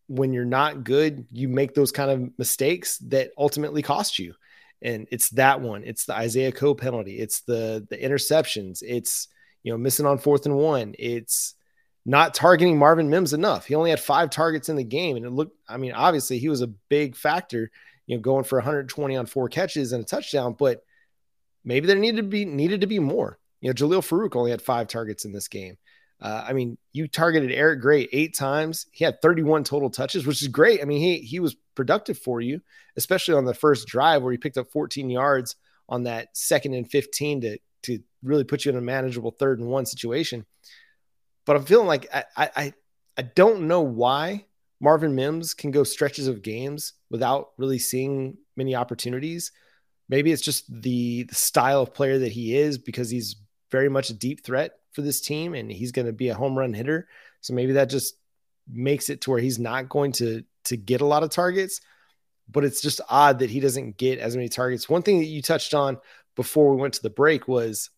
when 0.09 0.33
you're 0.33 0.45
not 0.45 0.85
good, 0.85 1.27
you 1.33 1.49
make 1.49 1.75
those 1.75 1.91
kind 1.93 2.11
of 2.11 2.39
mistakes 2.39 2.99
that 2.99 3.31
ultimately 3.39 3.81
cost 3.81 4.19
you. 4.19 4.35
And 4.83 5.07
it's 5.11 5.31
that 5.31 5.61
one. 5.61 5.85
It's 5.85 6.05
the 6.05 6.15
Isaiah 6.15 6.53
Coe 6.53 6.75
penalty. 6.75 7.19
It's 7.19 7.41
the 7.43 7.87
the 7.89 7.97
interceptions. 7.97 8.83
It's 8.87 9.29
you 9.63 9.73
know, 9.73 9.79
missing 9.79 10.07
on 10.07 10.19
fourth 10.19 10.47
and 10.47 10.57
one. 10.57 10.95
It's 10.99 11.55
not 12.05 12.35
targeting 12.35 12.79
Marvin 12.79 13.11
Mims 13.11 13.33
enough. 13.33 13.67
He 13.67 13.75
only 13.75 13.91
had 13.91 14.01
five 14.01 14.31
targets 14.31 14.69
in 14.69 14.77
the 14.77 14.85
game. 14.85 15.17
And 15.17 15.25
it 15.25 15.31
looked, 15.31 15.57
I 15.69 15.77
mean, 15.77 15.93
obviously 15.93 16.39
he 16.39 16.49
was 16.49 16.61
a 16.61 16.67
big 16.67 17.17
factor, 17.17 17.71
you 18.07 18.17
know, 18.17 18.23
going 18.23 18.45
for 18.45 18.59
120 18.59 19.17
on 19.17 19.27
four 19.27 19.49
catches 19.49 19.93
and 19.93 20.03
a 20.03 20.07
touchdown, 20.07 20.57
but 20.59 20.83
maybe 21.65 21.87
there 21.87 21.97
needed 21.97 22.17
to 22.17 22.23
be 22.25 22.45
needed 22.45 22.81
to 22.81 22.87
be 22.87 22.99
more. 22.99 23.39
You 23.61 23.69
know, 23.69 23.75
Jalil 23.75 24.03
Farooq 24.03 24.35
only 24.35 24.51
had 24.51 24.61
five 24.61 24.89
targets 24.89 25.25
in 25.25 25.33
this 25.33 25.47
game. 25.47 25.77
Uh, 26.21 26.45
I 26.47 26.53
mean, 26.53 26.79
you 26.93 27.09
targeted 27.09 27.51
Eric 27.51 27.81
Gray 27.81 28.09
eight 28.13 28.37
times. 28.37 28.87
He 28.93 29.05
had 29.05 29.21
31 29.23 29.65
total 29.65 29.91
touches, 29.91 30.27
which 30.27 30.43
is 30.43 30.49
great. 30.49 30.81
I 30.81 30.85
mean, 30.85 31.01
he 31.01 31.19
he 31.19 31.41
was 31.41 31.57
productive 31.75 32.19
for 32.19 32.41
you, 32.41 32.61
especially 32.97 33.35
on 33.35 33.45
the 33.45 33.55
first 33.55 33.87
drive 33.87 34.23
where 34.23 34.33
he 34.33 34.39
picked 34.39 34.59
up 34.59 34.71
14 34.71 35.11
yards 35.11 35.57
on 35.89 36.05
that 36.05 36.37
second 36.37 36.75
and 36.75 36.89
15 36.91 37.41
to 37.43 37.59
to 37.83 37.99
really 38.23 38.45
put 38.45 38.65
you 38.65 38.71
in 38.71 38.79
a 38.79 38.81
manageable 38.81 39.33
third 39.33 39.59
and 39.59 39.69
one 39.69 39.87
situation. 39.87 40.47
But 41.47 41.57
I'm 41.57 41.65
feeling 41.65 41.89
like 41.89 42.07
I 42.13 42.25
I 42.37 42.75
I 43.17 43.23
don't 43.23 43.69
know 43.69 43.81
why 43.83 44.47
Marvin 44.81 45.15
Mims 45.15 45.55
can 45.55 45.71
go 45.71 45.85
stretches 45.85 46.27
of 46.27 46.43
games 46.43 46.95
without 47.11 47.51
really 47.57 47.79
seeing 47.79 48.39
many 48.57 48.75
opportunities. 48.75 49.53
Maybe 50.09 50.33
it's 50.33 50.43
just 50.43 50.65
the, 50.83 51.23
the 51.25 51.35
style 51.35 51.83
of 51.83 51.95
player 51.95 52.19
that 52.19 52.33
he 52.33 52.57
is 52.57 52.79
because 52.79 53.09
he's 53.09 53.37
very 53.71 53.89
much 53.89 54.11
a 54.11 54.15
deep 54.15 54.45
threat 54.45 54.73
for 54.93 55.03
this 55.03 55.21
team 55.21 55.55
and 55.55 55.71
he's 55.71 55.93
going 55.93 56.07
to 56.07 56.13
be 56.13 56.29
a 56.29 56.35
home 56.35 56.59
run 56.59 56.75
hitter. 56.75 57.09
So 57.41 57.55
maybe 57.55 57.73
that 57.75 57.91
just 57.91 58.15
makes 58.69 59.09
it 59.09 59.21
to 59.23 59.31
where 59.31 59.41
he's 59.41 59.59
not 59.59 59.89
going 59.89 60.13
to 60.13 60.43
to 60.65 60.77
get 60.77 61.01
a 61.01 61.07
lot 61.07 61.23
of 61.23 61.31
targets. 61.31 61.81
but 62.49 62.65
it's 62.65 62.81
just 62.83 63.01
odd 63.09 63.39
that 63.39 63.51
he 63.51 63.61
doesn't 63.61 63.97
get 63.97 64.19
as 64.19 64.37
many 64.37 64.49
targets. 64.49 64.89
One 64.89 65.03
thing 65.03 65.21
that 65.21 65.27
you 65.27 65.43
touched 65.43 65.75
on 65.75 65.99
before 66.37 66.71
we 66.71 66.81
went 66.81 66.95
to 66.95 67.03
the 67.03 67.11
break 67.11 67.47
was 67.47 67.91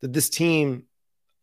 that 0.00 0.12
this 0.12 0.28
team 0.28 0.84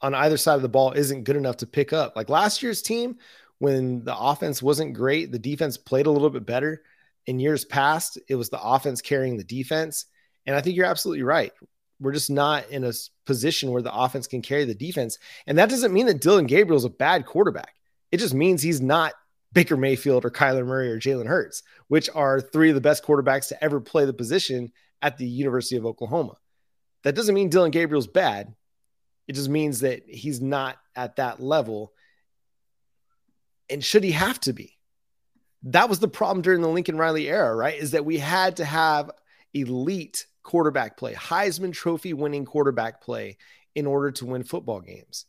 on 0.02 0.14
either 0.14 0.38
side 0.38 0.56
of 0.56 0.62
the 0.62 0.70
ball 0.70 0.92
isn't 0.94 1.24
good 1.24 1.36
enough 1.36 1.58
to 1.58 1.68
pick 1.68 1.94
up. 1.94 2.16
Like 2.16 2.30
last 2.30 2.64
year's 2.64 2.82
team, 2.82 3.18
when 3.60 4.04
the 4.04 4.18
offense 4.18 4.62
wasn't 4.62 4.94
great, 4.94 5.32
the 5.32 5.40
defense 5.40 5.78
played 5.78 6.06
a 6.06 6.12
little 6.12 6.30
bit 6.30 6.46
better. 6.46 6.82
In 7.26 7.40
years 7.40 7.66
past, 7.66 8.18
it 8.28 8.36
was 8.36 8.50
the 8.50 8.62
offense 8.62 9.02
carrying 9.02 9.38
the 9.38 9.44
defense. 9.44 10.06
And 10.46 10.56
I 10.56 10.62
think 10.62 10.76
you're 10.76 10.86
absolutely 10.86 11.24
right. 11.24 11.52
We're 12.00 12.14
just 12.14 12.30
not 12.30 12.70
in 12.70 12.86
a 12.86 12.94
position 13.26 13.72
where 13.72 13.82
the 13.82 13.94
offense 13.94 14.26
can 14.26 14.42
carry 14.42 14.64
the 14.64 14.74
defense. 14.74 15.20
And 15.46 15.58
that 15.58 15.70
doesn't 15.70 15.94
mean 15.94 16.06
that 16.06 16.22
Dillon 16.22 16.48
Gabriel 16.48 16.78
is 16.78 16.86
a 16.86 16.90
bad 16.90 17.26
quarterback. 17.26 17.76
It 18.12 18.18
just 18.18 18.34
means 18.34 18.62
he's 18.62 18.82
not 18.82 19.14
Baker 19.52 19.76
Mayfield 19.76 20.24
or 20.24 20.32
Kyler 20.32 20.66
Murray 20.66 20.90
or 20.90 21.00
Jalen 21.00 21.28
Hurts, 21.28 21.64
which 21.90 22.10
are 22.16 22.40
three 22.40 22.70
of 22.70 22.76
the 22.76 22.82
best 22.82 23.04
quarterbacks 23.04 23.50
to 23.50 23.64
ever 23.64 23.82
play 23.82 24.06
the 24.06 24.14
position 24.14 24.72
at 25.02 25.18
the 25.18 25.28
University 25.28 25.78
of 25.78 25.86
Oklahoma. 25.86 26.38
That 27.04 27.16
doesn't 27.16 27.36
mean 27.36 27.50
Dillon 27.50 27.72
Gabriel's 27.72 28.08
bad. 28.08 28.54
It 29.28 29.34
just 29.34 29.50
means 29.50 29.82
that 29.82 30.04
he's 30.08 30.42
not 30.42 30.78
at 30.96 31.18
that 31.18 31.42
level. 31.42 31.94
And 33.70 33.84
should 33.84 34.04
he 34.04 34.12
have 34.12 34.40
to 34.42 34.54
be? 34.54 34.78
That 35.64 35.90
was 35.90 36.00
the 36.00 36.08
problem 36.08 36.42
during 36.42 36.62
the 36.62 36.68
Lincoln 36.68 36.98
Riley 36.98 37.30
era, 37.30 37.56
right? 37.56 37.76
Is 37.76 37.92
that 37.92 38.06
we 38.06 38.18
had 38.18 38.58
to 38.58 38.66
have 38.66 39.12
elite 39.54 40.26
quarterback 40.44 40.98
play, 40.98 41.14
Heisman 41.14 41.74
Trophy 41.74 42.14
winning 42.14 42.46
quarterback 42.46 43.02
play 43.02 43.38
in 43.76 43.86
order 43.86 44.12
to 44.12 44.26
win 44.26 44.44
football 44.44 44.82
games 44.82 45.26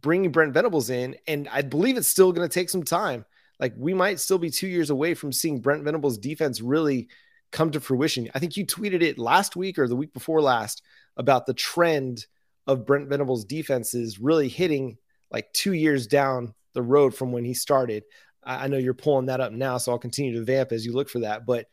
bringing 0.00 0.30
Brent 0.30 0.54
Venables 0.54 0.90
in, 0.90 1.16
and 1.26 1.48
I 1.48 1.62
believe 1.62 1.96
it's 1.96 2.08
still 2.08 2.32
going 2.32 2.48
to 2.48 2.52
take 2.52 2.70
some 2.70 2.82
time. 2.82 3.24
Like 3.58 3.74
we 3.76 3.94
might 3.94 4.20
still 4.20 4.38
be 4.38 4.50
two 4.50 4.68
years 4.68 4.90
away 4.90 5.14
from 5.14 5.32
seeing 5.32 5.60
Brent 5.60 5.82
Venables' 5.82 6.18
defense 6.18 6.60
really 6.60 7.08
come 7.52 7.70
to 7.70 7.80
fruition. 7.80 8.30
I 8.34 8.38
think 8.38 8.56
you 8.56 8.66
tweeted 8.66 9.02
it 9.02 9.18
last 9.18 9.56
week 9.56 9.78
or 9.78 9.88
the 9.88 9.96
week 9.96 10.12
before 10.12 10.40
last 10.40 10.82
about 11.16 11.46
the 11.46 11.54
trend 11.54 12.26
of 12.66 12.86
Brent 12.86 13.08
Venables' 13.08 13.44
defenses 13.44 14.18
really 14.18 14.48
hitting 14.48 14.98
like 15.30 15.52
two 15.52 15.72
years 15.72 16.06
down 16.06 16.54
the 16.74 16.82
road 16.82 17.14
from 17.14 17.32
when 17.32 17.44
he 17.44 17.54
started. 17.54 18.04
I 18.44 18.68
know 18.68 18.78
you're 18.78 18.94
pulling 18.94 19.26
that 19.26 19.40
up 19.40 19.52
now, 19.52 19.78
so 19.78 19.92
I'll 19.92 19.98
continue 19.98 20.34
to 20.34 20.44
vamp 20.44 20.72
as 20.72 20.86
you 20.86 20.92
look 20.92 21.10
for 21.10 21.20
that. 21.20 21.44
But 21.44 21.66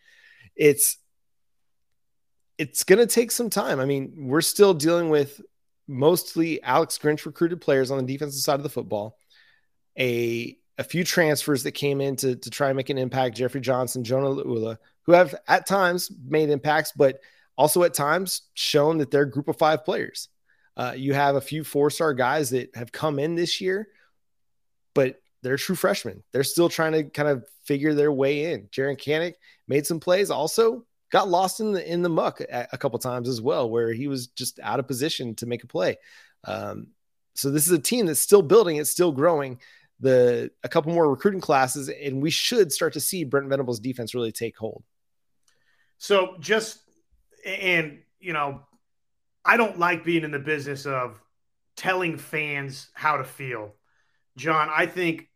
it's 0.55 0.97
it's 2.57 2.83
going 2.83 2.99
to 2.99 3.05
take 3.05 3.31
some 3.31 3.49
time. 3.49 3.79
I 3.79 3.85
mean, 3.85 4.13
we're 4.27 4.41
still 4.41 4.73
dealing 4.73 5.09
with 5.09 5.41
mostly 5.87 6.61
Alex 6.63 6.97
Grinch 6.97 7.25
recruited 7.25 7.61
players 7.61 7.91
on 7.91 7.97
the 7.97 8.13
defensive 8.13 8.41
side 8.41 8.55
of 8.55 8.63
the 8.63 8.69
football, 8.69 9.17
a 9.97 10.57
a 10.77 10.83
few 10.83 11.03
transfers 11.03 11.63
that 11.63 11.71
came 11.71 12.01
in 12.01 12.17
to, 12.17 12.35
to 12.35 12.49
try 12.49 12.67
and 12.67 12.75
make 12.75 12.89
an 12.89 12.97
impact. 12.97 13.37
Jeffrey 13.37 13.61
Johnson, 13.61 14.03
Jonah 14.03 14.27
Laulu, 14.27 14.77
who 15.05 15.13
have 15.13 15.35
at 15.47 15.65
times 15.65 16.11
made 16.27 16.49
impacts, 16.49 16.91
but 16.95 17.19
also 17.57 17.83
at 17.83 17.93
times 17.93 18.43
shown 18.53 18.97
that 18.97 19.11
they're 19.11 19.25
group 19.25 19.47
of 19.47 19.57
five 19.57 19.85
players. 19.85 20.29
Uh, 20.77 20.93
you 20.95 21.13
have 21.13 21.35
a 21.35 21.41
few 21.41 21.63
four 21.63 21.89
star 21.89 22.13
guys 22.13 22.49
that 22.49 22.75
have 22.75 22.91
come 22.91 23.17
in 23.19 23.35
this 23.35 23.61
year, 23.61 23.87
but 24.93 25.21
they're 25.41 25.57
true 25.57 25.75
freshmen. 25.75 26.23
They're 26.31 26.43
still 26.43 26.69
trying 26.69 26.93
to 26.93 27.03
kind 27.03 27.29
of 27.29 27.47
figure 27.63 27.93
their 27.93 28.11
way 28.11 28.51
in. 28.51 28.63
Jaren 28.67 28.99
Kanak 28.99 29.35
made 29.67 29.85
some 29.85 29.99
plays 29.99 30.29
also 30.31 30.85
got 31.11 31.29
lost 31.29 31.59
in 31.59 31.71
the 31.71 31.91
in 31.91 32.01
the 32.01 32.09
muck 32.09 32.41
a, 32.41 32.67
a 32.73 32.77
couple 32.77 32.99
times 32.99 33.29
as 33.29 33.41
well, 33.41 33.69
where 33.69 33.93
he 33.93 34.07
was 34.07 34.27
just 34.27 34.59
out 34.61 34.79
of 34.79 34.87
position 34.87 35.35
to 35.35 35.45
make 35.45 35.63
a 35.63 35.67
play. 35.67 35.97
Um, 36.43 36.87
so 37.35 37.51
this 37.51 37.67
is 37.67 37.73
a 37.73 37.79
team 37.79 38.05
that's 38.05 38.19
still 38.19 38.41
building, 38.41 38.77
it's 38.77 38.89
still 38.89 39.11
growing. 39.11 39.59
The 40.01 40.51
a 40.63 40.67
couple 40.67 40.93
more 40.93 41.09
recruiting 41.09 41.41
classes, 41.41 41.89
and 41.89 42.21
we 42.21 42.31
should 42.31 42.73
start 42.73 42.93
to 42.93 42.99
see 42.99 43.23
Brent 43.23 43.47
Venables' 43.47 43.79
defense 43.79 44.13
really 44.13 44.33
take 44.33 44.57
hold. 44.57 44.83
So 45.97 46.35
just 46.39 46.79
and 47.45 47.99
you 48.19 48.33
know, 48.33 48.61
I 49.43 49.57
don't 49.57 49.77
like 49.77 50.03
being 50.03 50.23
in 50.23 50.31
the 50.31 50.39
business 50.39 50.85
of 50.85 51.21
telling 51.75 52.17
fans 52.17 52.89
how 52.93 53.17
to 53.17 53.23
feel. 53.23 53.73
John, 54.37 54.69
I 54.73 54.85
think 54.85 55.29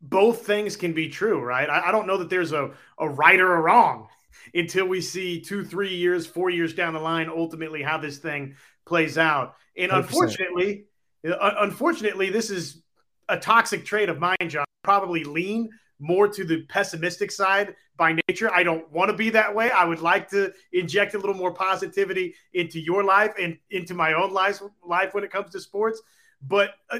both 0.00 0.44
things 0.46 0.76
can 0.76 0.92
be 0.92 1.08
true, 1.08 1.40
right? 1.40 1.68
I, 1.68 1.88
I, 1.88 1.92
don't 1.92 2.06
know 2.06 2.18
that 2.18 2.28
there's 2.28 2.52
a, 2.52 2.72
a 2.98 3.08
right 3.08 3.38
or 3.38 3.54
a 3.54 3.60
wrong 3.60 4.08
until 4.54 4.86
we 4.86 5.00
see 5.00 5.40
two, 5.40 5.64
three 5.64 5.94
years, 5.94 6.26
four 6.26 6.50
years 6.50 6.74
down 6.74 6.94
the 6.94 7.00
line, 7.00 7.28
ultimately 7.28 7.82
how 7.82 7.98
this 7.98 8.18
thing 8.18 8.56
plays 8.84 9.16
out. 9.16 9.54
And 9.76 9.92
100%. 9.92 9.98
unfortunately, 9.98 10.84
uh, 11.26 11.52
unfortunately, 11.60 12.30
this 12.30 12.50
is 12.50 12.82
a 13.28 13.38
toxic 13.38 13.84
trait 13.84 14.08
of 14.08 14.18
mine, 14.18 14.36
John. 14.48 14.64
Probably 14.82 15.22
lean 15.22 15.70
more 16.02 16.26
to 16.26 16.44
the 16.44 16.62
pessimistic 16.62 17.30
side 17.30 17.76
by 17.96 18.16
nature. 18.28 18.52
I 18.52 18.64
don't 18.64 18.90
want 18.90 19.10
to 19.10 19.16
be 19.16 19.30
that 19.30 19.54
way. 19.54 19.70
I 19.70 19.84
would 19.84 20.00
like 20.00 20.28
to 20.30 20.52
inject 20.72 21.14
a 21.14 21.18
little 21.18 21.34
more 21.34 21.52
positivity 21.52 22.34
into 22.52 22.80
your 22.80 23.04
life 23.04 23.32
and 23.40 23.56
into 23.70 23.94
my 23.94 24.14
own 24.14 24.32
life, 24.32 24.60
life 24.84 25.14
when 25.14 25.22
it 25.22 25.30
comes 25.30 25.50
to 25.50 25.60
sports. 25.60 26.02
But 26.42 26.70
uh, 26.90 26.98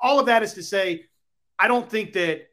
all 0.00 0.18
of 0.18 0.26
that 0.26 0.42
is 0.42 0.54
to 0.54 0.62
say, 0.62 1.04
I 1.58 1.68
don't 1.68 1.88
think 1.88 2.14
that 2.14 2.48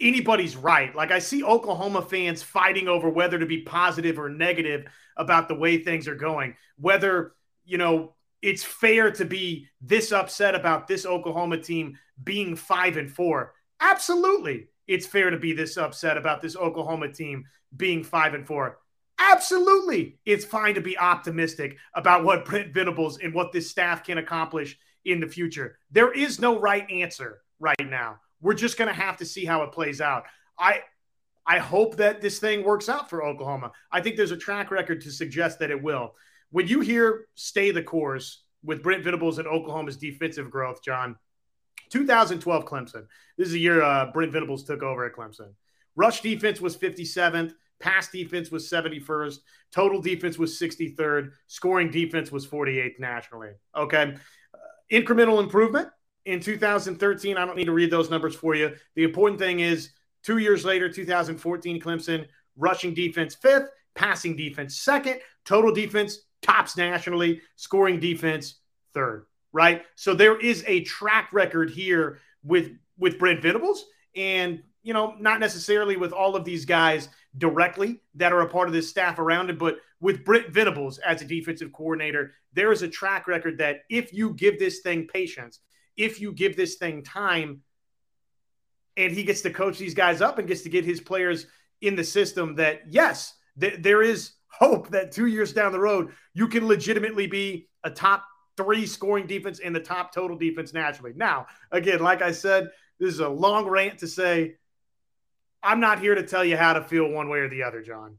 anybody's 0.00 0.56
right. 0.56 0.94
Like 0.94 1.10
I 1.10 1.18
see 1.18 1.42
Oklahoma 1.42 2.02
fans 2.02 2.42
fighting 2.42 2.86
over 2.86 3.08
whether 3.08 3.38
to 3.38 3.46
be 3.46 3.62
positive 3.62 4.20
or 4.20 4.28
negative 4.28 4.86
about 5.16 5.48
the 5.48 5.54
way 5.56 5.78
things 5.78 6.06
are 6.06 6.14
going. 6.14 6.54
Whether, 6.78 7.34
you 7.64 7.76
know, 7.76 8.14
it's 8.40 8.62
fair 8.62 9.10
to 9.12 9.24
be 9.24 9.66
this 9.80 10.12
upset 10.12 10.54
about 10.54 10.86
this 10.86 11.06
Oklahoma 11.06 11.58
team 11.58 11.98
being 12.22 12.54
5 12.54 12.96
and 12.96 13.10
4. 13.10 13.52
Absolutely. 13.80 14.68
It's 14.86 15.06
fair 15.06 15.30
to 15.30 15.38
be 15.38 15.52
this 15.52 15.76
upset 15.76 16.16
about 16.16 16.40
this 16.40 16.56
Oklahoma 16.56 17.12
team 17.12 17.44
being 17.76 18.02
5 18.04 18.34
and 18.34 18.46
4. 18.46 18.78
Absolutely. 19.18 20.18
It's 20.24 20.44
fine 20.44 20.74
to 20.74 20.80
be 20.80 20.98
optimistic 20.98 21.76
about 21.94 22.24
what 22.24 22.44
Brent 22.44 22.74
Venables 22.74 23.18
and 23.18 23.32
what 23.32 23.52
this 23.52 23.70
staff 23.70 24.04
can 24.04 24.18
accomplish 24.18 24.76
in 25.04 25.20
the 25.20 25.28
future. 25.28 25.78
There 25.90 26.12
is 26.12 26.40
no 26.40 26.58
right 26.58 26.90
answer 26.90 27.42
right 27.60 27.88
now. 27.88 28.18
We're 28.40 28.54
just 28.54 28.76
going 28.76 28.88
to 28.88 28.94
have 28.94 29.16
to 29.18 29.24
see 29.24 29.44
how 29.44 29.62
it 29.62 29.72
plays 29.72 30.00
out. 30.00 30.24
I 30.58 30.80
I 31.44 31.58
hope 31.58 31.96
that 31.96 32.20
this 32.20 32.38
thing 32.38 32.62
works 32.62 32.88
out 32.88 33.10
for 33.10 33.24
Oklahoma. 33.24 33.72
I 33.90 34.00
think 34.00 34.16
there's 34.16 34.30
a 34.30 34.36
track 34.36 34.70
record 34.70 35.00
to 35.02 35.10
suggest 35.10 35.58
that 35.58 35.72
it 35.72 35.82
will. 35.82 36.14
When 36.50 36.68
you 36.68 36.80
hear 36.80 37.26
stay 37.34 37.72
the 37.72 37.82
course 37.82 38.44
with 38.62 38.82
Brent 38.82 39.02
Venables 39.02 39.38
and 39.38 39.48
Oklahoma's 39.48 39.96
defensive 39.96 40.50
growth, 40.50 40.82
John, 40.84 41.16
2012 41.92 42.64
Clemson. 42.64 43.06
This 43.36 43.48
is 43.48 43.52
the 43.52 43.60
year 43.60 43.82
uh, 43.82 44.10
Brent 44.12 44.32
Venables 44.32 44.64
took 44.64 44.82
over 44.82 45.04
at 45.04 45.14
Clemson. 45.14 45.52
Rush 45.94 46.20
defense 46.22 46.60
was 46.60 46.76
57th. 46.76 47.52
Pass 47.80 48.08
defense 48.10 48.50
was 48.50 48.70
71st. 48.70 49.38
Total 49.72 50.00
defense 50.00 50.38
was 50.38 50.58
63rd. 50.58 51.32
Scoring 51.48 51.90
defense 51.90 52.32
was 52.32 52.46
48th 52.46 52.98
nationally. 52.98 53.50
Okay. 53.76 54.14
Uh, 54.54 54.58
incremental 54.90 55.42
improvement 55.42 55.88
in 56.24 56.40
2013. 56.40 57.36
I 57.36 57.44
don't 57.44 57.56
need 57.56 57.66
to 57.66 57.72
read 57.72 57.90
those 57.90 58.10
numbers 58.10 58.34
for 58.34 58.54
you. 58.54 58.74
The 58.94 59.04
important 59.04 59.38
thing 59.38 59.60
is 59.60 59.90
two 60.22 60.38
years 60.38 60.64
later, 60.64 60.88
2014, 60.88 61.80
Clemson, 61.80 62.26
rushing 62.56 62.94
defense 62.94 63.34
fifth, 63.34 63.68
passing 63.94 64.36
defense 64.36 64.78
second, 64.78 65.20
total 65.44 65.72
defense 65.72 66.18
tops 66.40 66.76
nationally, 66.76 67.40
scoring 67.56 68.00
defense 68.00 68.60
third, 68.94 69.26
right? 69.52 69.84
So 69.94 70.14
there 70.14 70.38
is 70.38 70.64
a 70.66 70.82
track 70.82 71.32
record 71.32 71.70
here 71.70 72.18
with 72.42 72.72
with 72.98 73.18
Brent 73.18 73.42
Venables 73.42 73.84
and 74.14 74.62
you 74.82 74.92
know, 74.92 75.14
not 75.18 75.38
necessarily 75.40 75.96
with 75.96 76.12
all 76.12 76.34
of 76.34 76.44
these 76.44 76.64
guys 76.64 77.08
directly 77.38 78.00
that 78.16 78.32
are 78.32 78.40
a 78.40 78.48
part 78.48 78.66
of 78.66 78.74
this 78.74 78.90
staff 78.90 79.18
around 79.18 79.48
it, 79.48 79.58
but 79.58 79.76
with 80.00 80.24
Brent 80.24 80.50
Venables 80.50 80.98
as 80.98 81.22
a 81.22 81.24
defensive 81.24 81.72
coordinator, 81.72 82.32
there 82.52 82.72
is 82.72 82.82
a 82.82 82.88
track 82.88 83.28
record 83.28 83.58
that 83.58 83.82
if 83.88 84.12
you 84.12 84.34
give 84.34 84.58
this 84.58 84.80
thing 84.80 85.06
patience, 85.06 85.60
if 85.96 86.20
you 86.20 86.32
give 86.32 86.56
this 86.56 86.74
thing 86.76 87.02
time 87.02 87.62
and 88.96 89.12
he 89.12 89.22
gets 89.22 89.42
to 89.42 89.50
coach 89.50 89.78
these 89.78 89.94
guys 89.94 90.20
up 90.20 90.38
and 90.38 90.48
gets 90.48 90.62
to 90.62 90.68
get 90.68 90.84
his 90.84 91.00
players 91.00 91.46
in 91.80 91.96
the 91.96 92.04
system 92.04 92.56
that 92.56 92.82
yes 92.88 93.34
th- 93.58 93.80
there 93.80 94.02
is 94.02 94.32
hope 94.48 94.88
that 94.90 95.12
two 95.12 95.26
years 95.26 95.52
down 95.52 95.72
the 95.72 95.80
road 95.80 96.12
you 96.34 96.46
can 96.46 96.66
legitimately 96.66 97.26
be 97.26 97.68
a 97.84 97.90
top 97.90 98.24
three 98.56 98.86
scoring 98.86 99.26
defense 99.26 99.60
and 99.60 99.74
the 99.74 99.80
top 99.80 100.12
total 100.12 100.36
defense 100.36 100.72
nationally 100.72 101.12
now 101.16 101.46
again 101.70 102.00
like 102.00 102.22
i 102.22 102.32
said 102.32 102.70
this 102.98 103.12
is 103.12 103.20
a 103.20 103.28
long 103.28 103.66
rant 103.66 103.98
to 103.98 104.06
say 104.06 104.54
i'm 105.62 105.80
not 105.80 106.00
here 106.00 106.14
to 106.14 106.22
tell 106.22 106.44
you 106.44 106.56
how 106.56 106.72
to 106.72 106.82
feel 106.82 107.08
one 107.08 107.28
way 107.28 107.38
or 107.38 107.48
the 107.48 107.62
other 107.62 107.82
john 107.82 108.16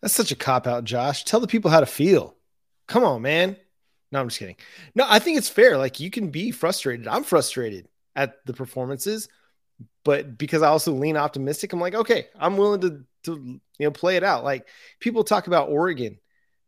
that's 0.00 0.14
such 0.14 0.32
a 0.32 0.36
cop 0.36 0.66
out 0.66 0.84
josh 0.84 1.24
tell 1.24 1.40
the 1.40 1.46
people 1.46 1.70
how 1.70 1.80
to 1.80 1.86
feel 1.86 2.34
come 2.86 3.04
on 3.04 3.22
man 3.22 3.56
no, 4.12 4.20
I'm 4.20 4.28
just 4.28 4.38
kidding. 4.38 4.56
No, 4.94 5.04
I 5.08 5.18
think 5.18 5.38
it's 5.38 5.48
fair. 5.48 5.76
Like 5.76 6.00
you 6.00 6.10
can 6.10 6.30
be 6.30 6.50
frustrated. 6.50 7.08
I'm 7.08 7.24
frustrated 7.24 7.88
at 8.14 8.44
the 8.46 8.52
performances, 8.52 9.28
but 10.04 10.38
because 10.38 10.62
I 10.62 10.68
also 10.68 10.92
lean 10.92 11.16
optimistic, 11.16 11.72
I'm 11.72 11.80
like, 11.80 11.94
okay, 11.94 12.28
I'm 12.38 12.56
willing 12.56 12.80
to 12.82 13.04
to 13.24 13.60
you 13.78 13.86
know 13.86 13.90
play 13.90 14.16
it 14.16 14.24
out. 14.24 14.44
Like 14.44 14.68
people 15.00 15.24
talk 15.24 15.48
about 15.48 15.68
Oregon 15.68 16.18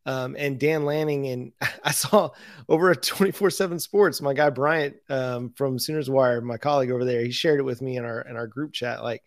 um, 0.06 0.36
and 0.38 0.58
Dan 0.58 0.84
Lanning, 0.84 1.26
and 1.28 1.52
I 1.84 1.90
saw 1.90 2.30
over 2.68 2.90
at 2.90 3.02
24 3.02 3.50
Seven 3.50 3.78
Sports, 3.78 4.20
my 4.20 4.34
guy 4.34 4.50
Bryant 4.50 4.96
um, 5.08 5.52
from 5.56 5.78
Sooners 5.78 6.10
Wire, 6.10 6.40
my 6.40 6.56
colleague 6.56 6.90
over 6.90 7.04
there, 7.04 7.22
he 7.22 7.30
shared 7.30 7.60
it 7.60 7.64
with 7.64 7.82
me 7.82 7.96
in 7.96 8.04
our 8.04 8.20
in 8.22 8.36
our 8.36 8.46
group 8.46 8.72
chat. 8.72 9.02
Like 9.02 9.22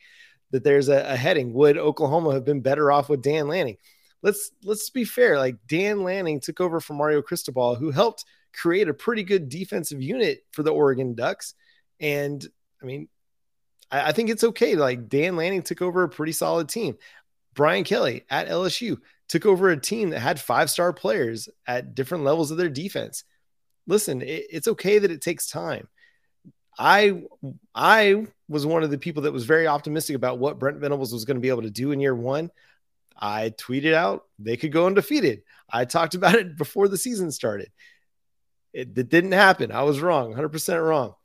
that 0.51 0.63
there's 0.63 0.89
a, 0.89 1.13
a 1.13 1.15
heading. 1.15 1.53
Would 1.53 1.77
Oklahoma 1.77 2.33
have 2.33 2.45
been 2.45 2.61
better 2.61 2.91
off 2.91 3.09
with 3.09 3.21
Dan 3.21 3.47
Lanning? 3.47 3.77
Let's 4.21 4.51
let's 4.63 4.89
be 4.89 5.03
fair. 5.03 5.37
Like 5.37 5.57
Dan 5.67 6.03
Lanning 6.03 6.39
took 6.39 6.61
over 6.61 6.79
from 6.79 6.97
Mario 6.97 7.21
Cristobal, 7.21 7.75
who 7.75 7.91
helped 7.91 8.25
create 8.53 8.89
a 8.89 8.93
pretty 8.93 9.23
good 9.23 9.49
defensive 9.49 10.01
unit 10.01 10.43
for 10.51 10.63
the 10.63 10.73
Oregon 10.73 11.15
Ducks. 11.15 11.53
And 11.99 12.45
I 12.81 12.85
mean, 12.85 13.07
I, 13.89 14.09
I 14.09 14.11
think 14.11 14.29
it's 14.29 14.43
okay. 14.43 14.75
Like 14.75 15.09
Dan 15.09 15.35
Lanning 15.35 15.63
took 15.63 15.81
over 15.81 16.03
a 16.03 16.09
pretty 16.09 16.33
solid 16.33 16.69
team. 16.69 16.97
Brian 17.53 17.83
Kelly 17.83 18.23
at 18.29 18.47
LSU 18.47 18.97
took 19.31 19.45
over 19.45 19.69
a 19.69 19.79
team 19.79 20.09
that 20.09 20.19
had 20.19 20.41
five 20.41 20.69
star 20.69 20.91
players 20.91 21.47
at 21.65 21.95
different 21.95 22.25
levels 22.25 22.51
of 22.51 22.57
their 22.57 22.67
defense. 22.67 23.23
Listen, 23.87 24.21
it, 24.21 24.45
it's 24.51 24.67
okay 24.67 24.99
that 24.99 25.09
it 25.09 25.21
takes 25.21 25.49
time. 25.49 25.87
I 26.77 27.23
I 27.73 28.27
was 28.49 28.65
one 28.65 28.83
of 28.83 28.91
the 28.91 28.97
people 28.97 29.23
that 29.23 29.31
was 29.31 29.45
very 29.45 29.67
optimistic 29.67 30.17
about 30.17 30.37
what 30.37 30.59
Brent 30.59 30.79
Venables 30.79 31.13
was 31.13 31.23
going 31.23 31.35
to 31.37 31.41
be 31.41 31.47
able 31.47 31.61
to 31.61 31.69
do 31.69 31.93
in 31.93 32.01
year 32.01 32.13
one. 32.13 32.51
I 33.17 33.51
tweeted 33.51 33.93
out 33.93 34.25
they 34.37 34.57
could 34.57 34.73
go 34.73 34.85
undefeated. 34.85 35.43
I 35.69 35.85
talked 35.85 36.13
about 36.13 36.35
it 36.35 36.57
before 36.57 36.89
the 36.89 36.97
season 36.97 37.31
started. 37.31 37.71
It, 38.73 38.97
it 38.97 39.07
didn't 39.07 39.31
happen. 39.31 39.71
I 39.71 39.83
was 39.83 40.01
wrong, 40.01 40.33
100% 40.33 40.85
wrong. 40.85 41.15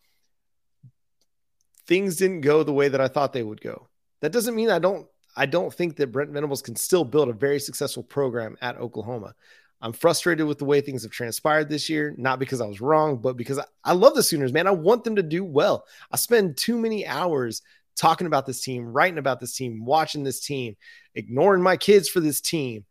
Things 1.89 2.17
didn't 2.17 2.43
go 2.43 2.63
the 2.63 2.73
way 2.73 2.89
that 2.89 3.01
I 3.01 3.09
thought 3.09 3.33
they 3.33 3.43
would 3.43 3.61
go. 3.61 3.89
That 4.21 4.33
doesn't 4.33 4.55
mean 4.55 4.71
I 4.71 4.79
don't 4.79 5.09
I 5.37 5.47
don't 5.47 5.73
think 5.73 5.97
that 5.97 6.13
Brent 6.13 6.31
Venables 6.31 6.63
can 6.63 6.77
still 6.77 7.05
build 7.05 7.29
a 7.29 7.35
very 7.35 7.61
successful 7.61 8.03
program 8.03 8.57
at 8.63 8.79
Oklahoma. 8.79 9.35
I'm 9.83 9.93
frustrated 9.93 10.47
with 10.47 10.59
the 10.59 10.65
way 10.65 10.81
things 10.81 11.03
have 11.03 11.13
transpired 11.13 11.69
this 11.69 11.91
year, 11.91 12.15
not 12.17 12.39
because 12.39 12.63
I 12.63 12.67
was 12.67 12.81
wrong, 12.81 13.19
but 13.19 13.37
because 13.37 13.59
I, 13.59 13.65
I, 13.85 13.93
love 13.93 14.15
the 14.15 14.23
Sooners, 14.23 14.53
man. 14.53 14.67
I 14.67 14.71
want 14.71 15.05
them 15.05 15.17
to 15.17 15.23
do 15.23 15.45
well. 15.45 15.85
I 16.11 16.17
spend 16.17 16.57
too 16.57 16.79
many 16.79 17.07
hours 17.07 17.61
talking 17.95 18.27
about 18.27 18.47
this 18.47 18.63
team, 18.63 18.87
writing 18.87 19.19
about 19.19 19.39
this 19.39 19.55
team, 19.55 19.85
watching 19.85 20.25
this 20.25 20.41
team, 20.41 20.77
ignoring 21.15 21.63
my 21.63 21.77
kids 21.77 22.09
for 22.09 22.21
this 22.21 22.41
team. 22.41 22.87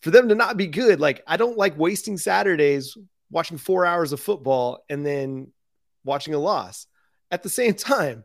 For 0.00 0.10
them 0.10 0.28
to 0.28 0.34
not 0.34 0.56
be 0.56 0.66
good, 0.66 1.00
like 1.00 1.22
I 1.26 1.36
don't 1.36 1.58
like 1.58 1.78
wasting 1.78 2.16
Saturdays 2.16 2.96
watching 3.30 3.58
four 3.58 3.86
hours 3.86 4.12
of 4.12 4.20
football 4.20 4.84
and 4.88 5.06
then 5.06 5.52
watching 6.04 6.34
a 6.34 6.38
loss. 6.38 6.86
At 7.30 7.42
the 7.42 7.48
same 7.48 7.74
time, 7.74 8.24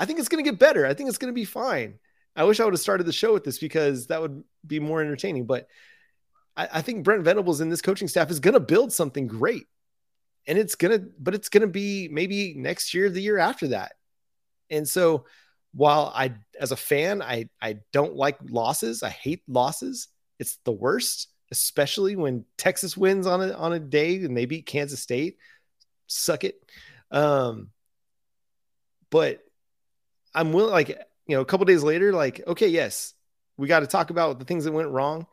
I 0.00 0.04
think 0.04 0.18
it's 0.18 0.28
going 0.28 0.42
to 0.42 0.50
get 0.50 0.60
better. 0.60 0.86
I 0.86 0.94
think 0.94 1.08
it's 1.08 1.18
going 1.18 1.32
to 1.32 1.34
be 1.34 1.44
fine. 1.44 1.98
I 2.36 2.44
wish 2.44 2.60
I 2.60 2.64
would 2.64 2.74
have 2.74 2.80
started 2.80 3.04
the 3.04 3.12
show 3.12 3.32
with 3.32 3.44
this 3.44 3.58
because 3.58 4.06
that 4.08 4.20
would 4.20 4.44
be 4.66 4.80
more 4.80 5.00
entertaining. 5.00 5.46
But 5.46 5.68
I, 6.56 6.68
I 6.74 6.82
think 6.82 7.04
Brent 7.04 7.24
Venables 7.24 7.60
and 7.60 7.70
this 7.70 7.82
coaching 7.82 8.08
staff 8.08 8.30
is 8.30 8.40
going 8.40 8.54
to 8.54 8.60
build 8.60 8.92
something 8.92 9.26
great. 9.26 9.66
And 10.46 10.56
it's 10.56 10.76
going 10.76 10.98
to, 10.98 11.08
but 11.18 11.34
it's 11.34 11.48
going 11.48 11.62
to 11.62 11.66
be 11.66 12.08
maybe 12.08 12.54
next 12.56 12.94
year, 12.94 13.10
the 13.10 13.20
year 13.20 13.38
after 13.38 13.68
that. 13.68 13.92
And 14.70 14.88
so 14.88 15.26
while 15.74 16.12
I, 16.14 16.34
as 16.58 16.72
a 16.72 16.76
fan, 16.76 17.20
I, 17.20 17.48
I 17.60 17.80
don't 17.92 18.16
like 18.16 18.38
losses, 18.48 19.02
I 19.02 19.10
hate 19.10 19.42
losses. 19.46 20.08
It's 20.38 20.58
the 20.64 20.72
worst, 20.72 21.28
especially 21.50 22.16
when 22.16 22.44
Texas 22.56 22.96
wins 22.96 23.26
on 23.26 23.42
a, 23.42 23.52
on 23.52 23.72
a 23.72 23.78
day 23.78 24.16
and 24.16 24.36
they 24.36 24.46
beat 24.46 24.66
Kansas 24.66 25.00
State. 25.00 25.36
Suck 26.06 26.44
it. 26.44 26.54
Um, 27.10 27.70
but 29.10 29.40
I'm 30.34 30.52
willing, 30.52 30.72
like, 30.72 30.98
you 31.28 31.36
know, 31.36 31.42
a 31.42 31.44
couple 31.44 31.66
days 31.66 31.82
later, 31.82 32.12
like, 32.12 32.42
okay, 32.46 32.68
yes, 32.68 33.14
we 33.56 33.68
got 33.68 33.80
to 33.80 33.86
talk 33.86 34.10
about 34.10 34.38
the 34.38 34.44
things 34.44 34.64
that 34.64 34.72
went 34.72 34.88
wrong, 34.88 35.26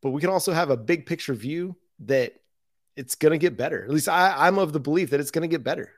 but 0.00 0.10
we 0.10 0.20
can 0.20 0.30
also 0.30 0.52
have 0.52 0.70
a 0.70 0.76
big 0.76 1.06
picture 1.06 1.34
view 1.34 1.76
that 2.00 2.32
it's 2.96 3.14
going 3.14 3.32
to 3.32 3.38
get 3.38 3.56
better. 3.56 3.84
At 3.84 3.90
least 3.90 4.08
I, 4.08 4.34
I'm 4.46 4.58
of 4.58 4.72
the 4.72 4.80
belief 4.80 5.10
that 5.10 5.20
it's 5.20 5.30
going 5.30 5.42
to 5.42 5.48
get 5.48 5.62
better. 5.62 5.90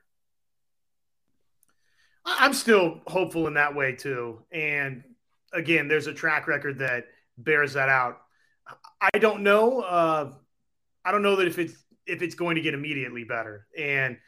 I'm 2.26 2.54
still 2.54 3.00
hopeful 3.06 3.46
in 3.46 3.54
that 3.54 3.74
way 3.74 3.92
too. 3.92 4.42
And 4.50 5.04
again, 5.52 5.88
there's 5.88 6.06
a 6.06 6.14
track 6.14 6.48
record 6.48 6.78
that 6.78 7.06
bears 7.38 7.74
that 7.74 7.88
out. 7.88 8.20
I 9.00 9.18
don't 9.18 9.42
know. 9.42 9.80
Uh, 9.80 10.32
I 11.04 11.12
don't 11.12 11.22
know 11.22 11.36
that 11.36 11.46
if 11.46 11.58
it's 11.58 11.74
if 12.06 12.22
it's 12.22 12.34
going 12.34 12.56
to 12.56 12.62
get 12.62 12.74
immediately 12.74 13.24
better. 13.24 13.66
And 13.78 14.18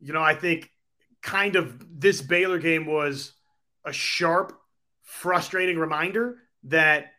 you 0.00 0.12
know, 0.12 0.22
I 0.22 0.34
think 0.34 0.70
kind 1.22 1.56
of 1.56 1.84
this 2.00 2.22
Baylor 2.22 2.58
game 2.58 2.86
was 2.86 3.32
a 3.84 3.92
sharp, 3.92 4.58
frustrating 5.02 5.78
reminder 5.78 6.38
that 6.64 7.12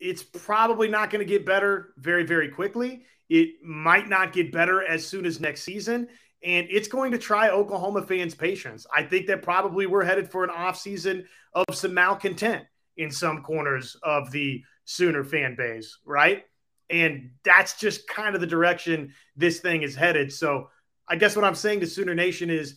it's 0.00 0.22
probably 0.22 0.88
not 0.88 1.10
going 1.10 1.24
to 1.24 1.30
get 1.30 1.46
better 1.46 1.94
very, 1.96 2.24
very 2.24 2.48
quickly. 2.48 3.04
It 3.28 3.62
might 3.64 4.08
not 4.08 4.32
get 4.32 4.52
better 4.52 4.84
as 4.84 5.06
soon 5.06 5.24
as 5.24 5.40
next 5.40 5.62
season. 5.62 6.08
And 6.42 6.66
it's 6.70 6.88
going 6.88 7.12
to 7.12 7.18
try 7.18 7.48
Oklahoma 7.48 8.02
fans' 8.02 8.34
patience. 8.34 8.86
I 8.94 9.02
think 9.02 9.26
that 9.28 9.42
probably 9.42 9.86
we're 9.86 10.04
headed 10.04 10.30
for 10.30 10.44
an 10.44 10.50
offseason 10.50 11.24
of 11.54 11.64
some 11.72 11.94
malcontent 11.94 12.64
in 12.96 13.10
some 13.10 13.42
corners 13.42 13.96
of 14.02 14.30
the 14.30 14.62
Sooner 14.84 15.24
fan 15.24 15.56
base, 15.56 15.98
right? 16.04 16.44
And 16.90 17.30
that's 17.42 17.78
just 17.78 18.06
kind 18.06 18.34
of 18.34 18.42
the 18.42 18.46
direction 18.46 19.14
this 19.34 19.60
thing 19.60 19.82
is 19.82 19.96
headed. 19.96 20.30
So 20.30 20.68
I 21.08 21.16
guess 21.16 21.34
what 21.34 21.44
I'm 21.46 21.54
saying 21.54 21.80
to 21.80 21.86
Sooner 21.86 22.14
Nation 22.14 22.50
is 22.50 22.76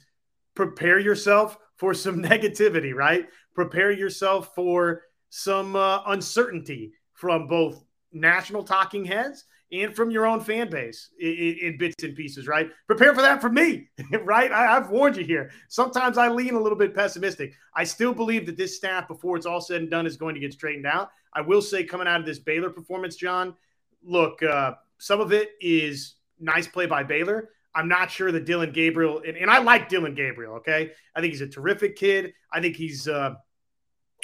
prepare 0.56 1.00
yourself 1.00 1.58
for 1.78 1.94
some 1.94 2.22
negativity, 2.24 2.94
right? 2.94 3.28
Prepare 3.56 3.92
yourself 3.92 4.54
for 4.54 5.04
some 5.30 5.76
uh, 5.76 6.02
uncertainty 6.08 6.94
from 7.13 7.48
both 7.48 7.84
national 8.12 8.63
talking 8.63 9.06
heads 9.06 9.46
and 9.72 9.96
from 9.96 10.10
your 10.10 10.26
own 10.26 10.40
fan 10.40 10.70
base 10.70 11.10
in, 11.20 11.58
in, 11.62 11.78
bits 11.78 12.02
and 12.04 12.16
pieces, 12.16 12.48
right? 12.48 12.70
Prepare 12.86 13.13
for 13.13 13.22
that 13.22 13.42
for 13.42 13.50
me, 13.50 13.90
right? 14.24 14.52
I, 14.52 14.74
have 14.74 14.90
warned 14.90 15.18
you 15.18 15.26
here. 15.26 15.52
Sometimes 15.68 16.18
I 16.18 16.30
lean 16.30 16.56
a 16.56 16.60
little 16.60 16.78
bit 16.78 16.96
pessimistic. 16.96 17.54
I 17.76 17.84
still 17.84 18.13
believe 18.13 18.46
that 18.46 18.56
this 18.56 18.78
staff, 18.78 19.08
before 19.08 19.36
it's 19.36 19.46
all 19.46 19.60
said 19.60 19.82
and 19.82 19.92
done, 19.92 20.06
is 20.06 20.16
going 20.16 20.36
to 20.36 20.42
get 20.42 20.54
straightened 20.54 20.86
out. 20.86 21.10
I 21.34 21.42
will 21.42 21.62
say, 21.62 21.84
coming 21.84 22.08
out 22.08 22.20
of 22.20 22.26
this 22.26 22.40
Baylor 22.40 22.70
performance, 22.70 23.18
John, 23.18 23.56
look, 24.04 24.42
uh, 24.42 24.76
some 25.00 25.20
of 25.20 25.34
it 25.34 25.52
is 25.60 26.16
nice 26.40 26.68
play 26.68 26.86
by 26.86 27.04
Baylor. 27.04 27.50
I'm 27.78 27.88
not 27.88 28.10
sure 28.10 28.32
that 28.32 28.46
Dillon 28.46 28.72
Gabriel, 28.72 29.22
and, 29.26 29.38
and, 29.38 29.52
I 29.52 29.60
like 29.60 29.88
Dillon 29.88 30.16
Gabriel. 30.16 30.56
Okay, 30.56 30.92
I 31.16 31.22
think 31.22 31.32
he's 31.32 31.42
a 31.42 31.48
terrific 31.48 31.96
kid. 31.96 32.34
I 32.52 32.60
think 32.60 32.76
he's, 32.76 33.08
uh, 33.08 33.36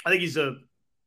I 0.04 0.10
think 0.10 0.22
he's 0.22 0.36
a 0.36 0.56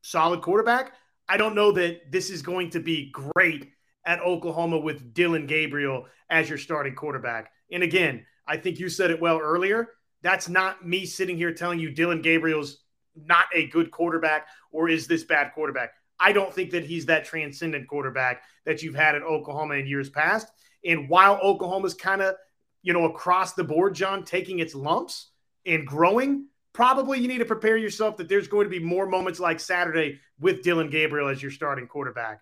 solid 0.00 0.40
quarterback. 0.40 0.94
I 1.28 1.36
don't 1.36 1.54
know 1.54 1.72
that 1.72 2.10
this 2.10 2.30
is 2.30 2.40
going 2.40 2.70
to 2.70 2.80
be 2.80 3.10
great 3.10 3.68
at 4.06 4.20
Oklahoma 4.20 4.78
with 4.78 5.12
Dillon 5.12 5.46
Gabriel 5.46 6.06
as 6.30 6.48
your 6.48 6.56
starting 6.56 6.94
quarterback. 6.94 7.52
And 7.70 7.82
again, 7.82 8.24
I 8.46 8.56
think 8.56 8.78
you 8.78 8.88
said 8.88 9.10
it 9.10 9.20
well 9.20 9.38
earlier. 9.38 9.88
That's 10.22 10.48
not 10.48 10.86
me 10.86 11.04
sitting 11.04 11.36
here 11.36 11.52
telling 11.52 11.78
you 11.78 11.90
Dillon 11.90 12.22
Gabriel's 12.22 12.78
not 13.14 13.44
a 13.54 13.66
good 13.66 13.90
quarterback 13.90 14.46
or 14.72 14.88
is 14.88 15.06
this 15.06 15.22
bad 15.22 15.52
quarterback. 15.54 15.90
I 16.18 16.32
don't 16.32 16.52
think 16.52 16.70
that 16.70 16.84
he's 16.84 17.04
that 17.06 17.26
transcendent 17.26 17.88
quarterback 17.88 18.42
that 18.64 18.82
you've 18.82 18.94
had 18.94 19.14
at 19.14 19.22
Oklahoma 19.22 19.74
in 19.74 19.86
years 19.86 20.08
past. 20.08 20.48
And 20.84 21.08
while 21.08 21.38
Oklahoma's 21.42 21.94
kind 21.94 22.22
of, 22.22 22.34
you 22.82 22.92
know, 22.92 23.04
across 23.06 23.54
the 23.54 23.64
board, 23.64 23.94
John, 23.94 24.24
taking 24.24 24.60
its 24.60 24.74
lumps 24.74 25.30
and 25.66 25.86
growing, 25.86 26.46
probably 26.72 27.18
you 27.18 27.28
need 27.28 27.38
to 27.38 27.44
prepare 27.44 27.76
yourself 27.76 28.16
that 28.18 28.28
there's 28.28 28.48
going 28.48 28.64
to 28.64 28.70
be 28.70 28.78
more 28.78 29.06
moments 29.06 29.40
like 29.40 29.60
Saturday 29.60 30.20
with 30.38 30.62
Dillon 30.62 30.90
Gabriel 30.90 31.28
as 31.28 31.42
your 31.42 31.50
starting 31.50 31.86
quarterback. 31.86 32.40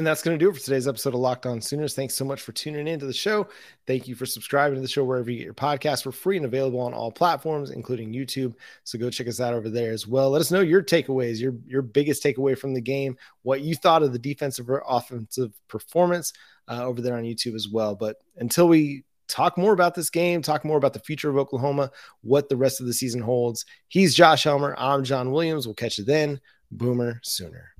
And 0.00 0.06
that's 0.06 0.22
going 0.22 0.38
to 0.38 0.42
do 0.42 0.48
it 0.48 0.54
for 0.54 0.60
today's 0.60 0.88
episode 0.88 1.12
of 1.12 1.20
Locked 1.20 1.44
On 1.44 1.60
Sooners. 1.60 1.94
Thanks 1.94 2.14
so 2.14 2.24
much 2.24 2.40
for 2.40 2.52
tuning 2.52 2.88
in 2.88 2.98
to 3.00 3.04
the 3.04 3.12
show. 3.12 3.46
Thank 3.86 4.08
you 4.08 4.14
for 4.14 4.24
subscribing 4.24 4.76
to 4.76 4.80
the 4.80 4.88
show 4.88 5.04
wherever 5.04 5.30
you 5.30 5.36
get 5.36 5.44
your 5.44 5.52
podcasts. 5.52 6.06
We're 6.06 6.12
free 6.12 6.38
and 6.38 6.46
available 6.46 6.80
on 6.80 6.94
all 6.94 7.12
platforms, 7.12 7.68
including 7.68 8.10
YouTube. 8.10 8.54
So 8.84 8.98
go 8.98 9.10
check 9.10 9.28
us 9.28 9.40
out 9.40 9.52
over 9.52 9.68
there 9.68 9.92
as 9.92 10.06
well. 10.06 10.30
Let 10.30 10.40
us 10.40 10.50
know 10.50 10.62
your 10.62 10.82
takeaways, 10.82 11.38
your 11.38 11.52
your 11.66 11.82
biggest 11.82 12.22
takeaway 12.22 12.56
from 12.56 12.72
the 12.72 12.80
game, 12.80 13.18
what 13.42 13.60
you 13.60 13.74
thought 13.74 14.02
of 14.02 14.14
the 14.14 14.18
defensive 14.18 14.70
or 14.70 14.82
offensive 14.88 15.52
performance 15.68 16.32
uh, 16.66 16.82
over 16.82 17.02
there 17.02 17.18
on 17.18 17.24
YouTube 17.24 17.54
as 17.54 17.68
well. 17.68 17.94
But 17.94 18.16
until 18.38 18.68
we 18.68 19.04
talk 19.28 19.58
more 19.58 19.74
about 19.74 19.94
this 19.94 20.08
game, 20.08 20.40
talk 20.40 20.64
more 20.64 20.78
about 20.78 20.94
the 20.94 21.00
future 21.00 21.28
of 21.28 21.36
Oklahoma, 21.36 21.90
what 22.22 22.48
the 22.48 22.56
rest 22.56 22.80
of 22.80 22.86
the 22.86 22.94
season 22.94 23.20
holds. 23.20 23.66
He's 23.88 24.14
Josh 24.14 24.44
Helmer. 24.44 24.74
I'm 24.78 25.04
John 25.04 25.30
Williams. 25.30 25.66
We'll 25.66 25.74
catch 25.74 25.98
you 25.98 26.04
then. 26.04 26.40
Boomer 26.70 27.20
Sooner. 27.22 27.74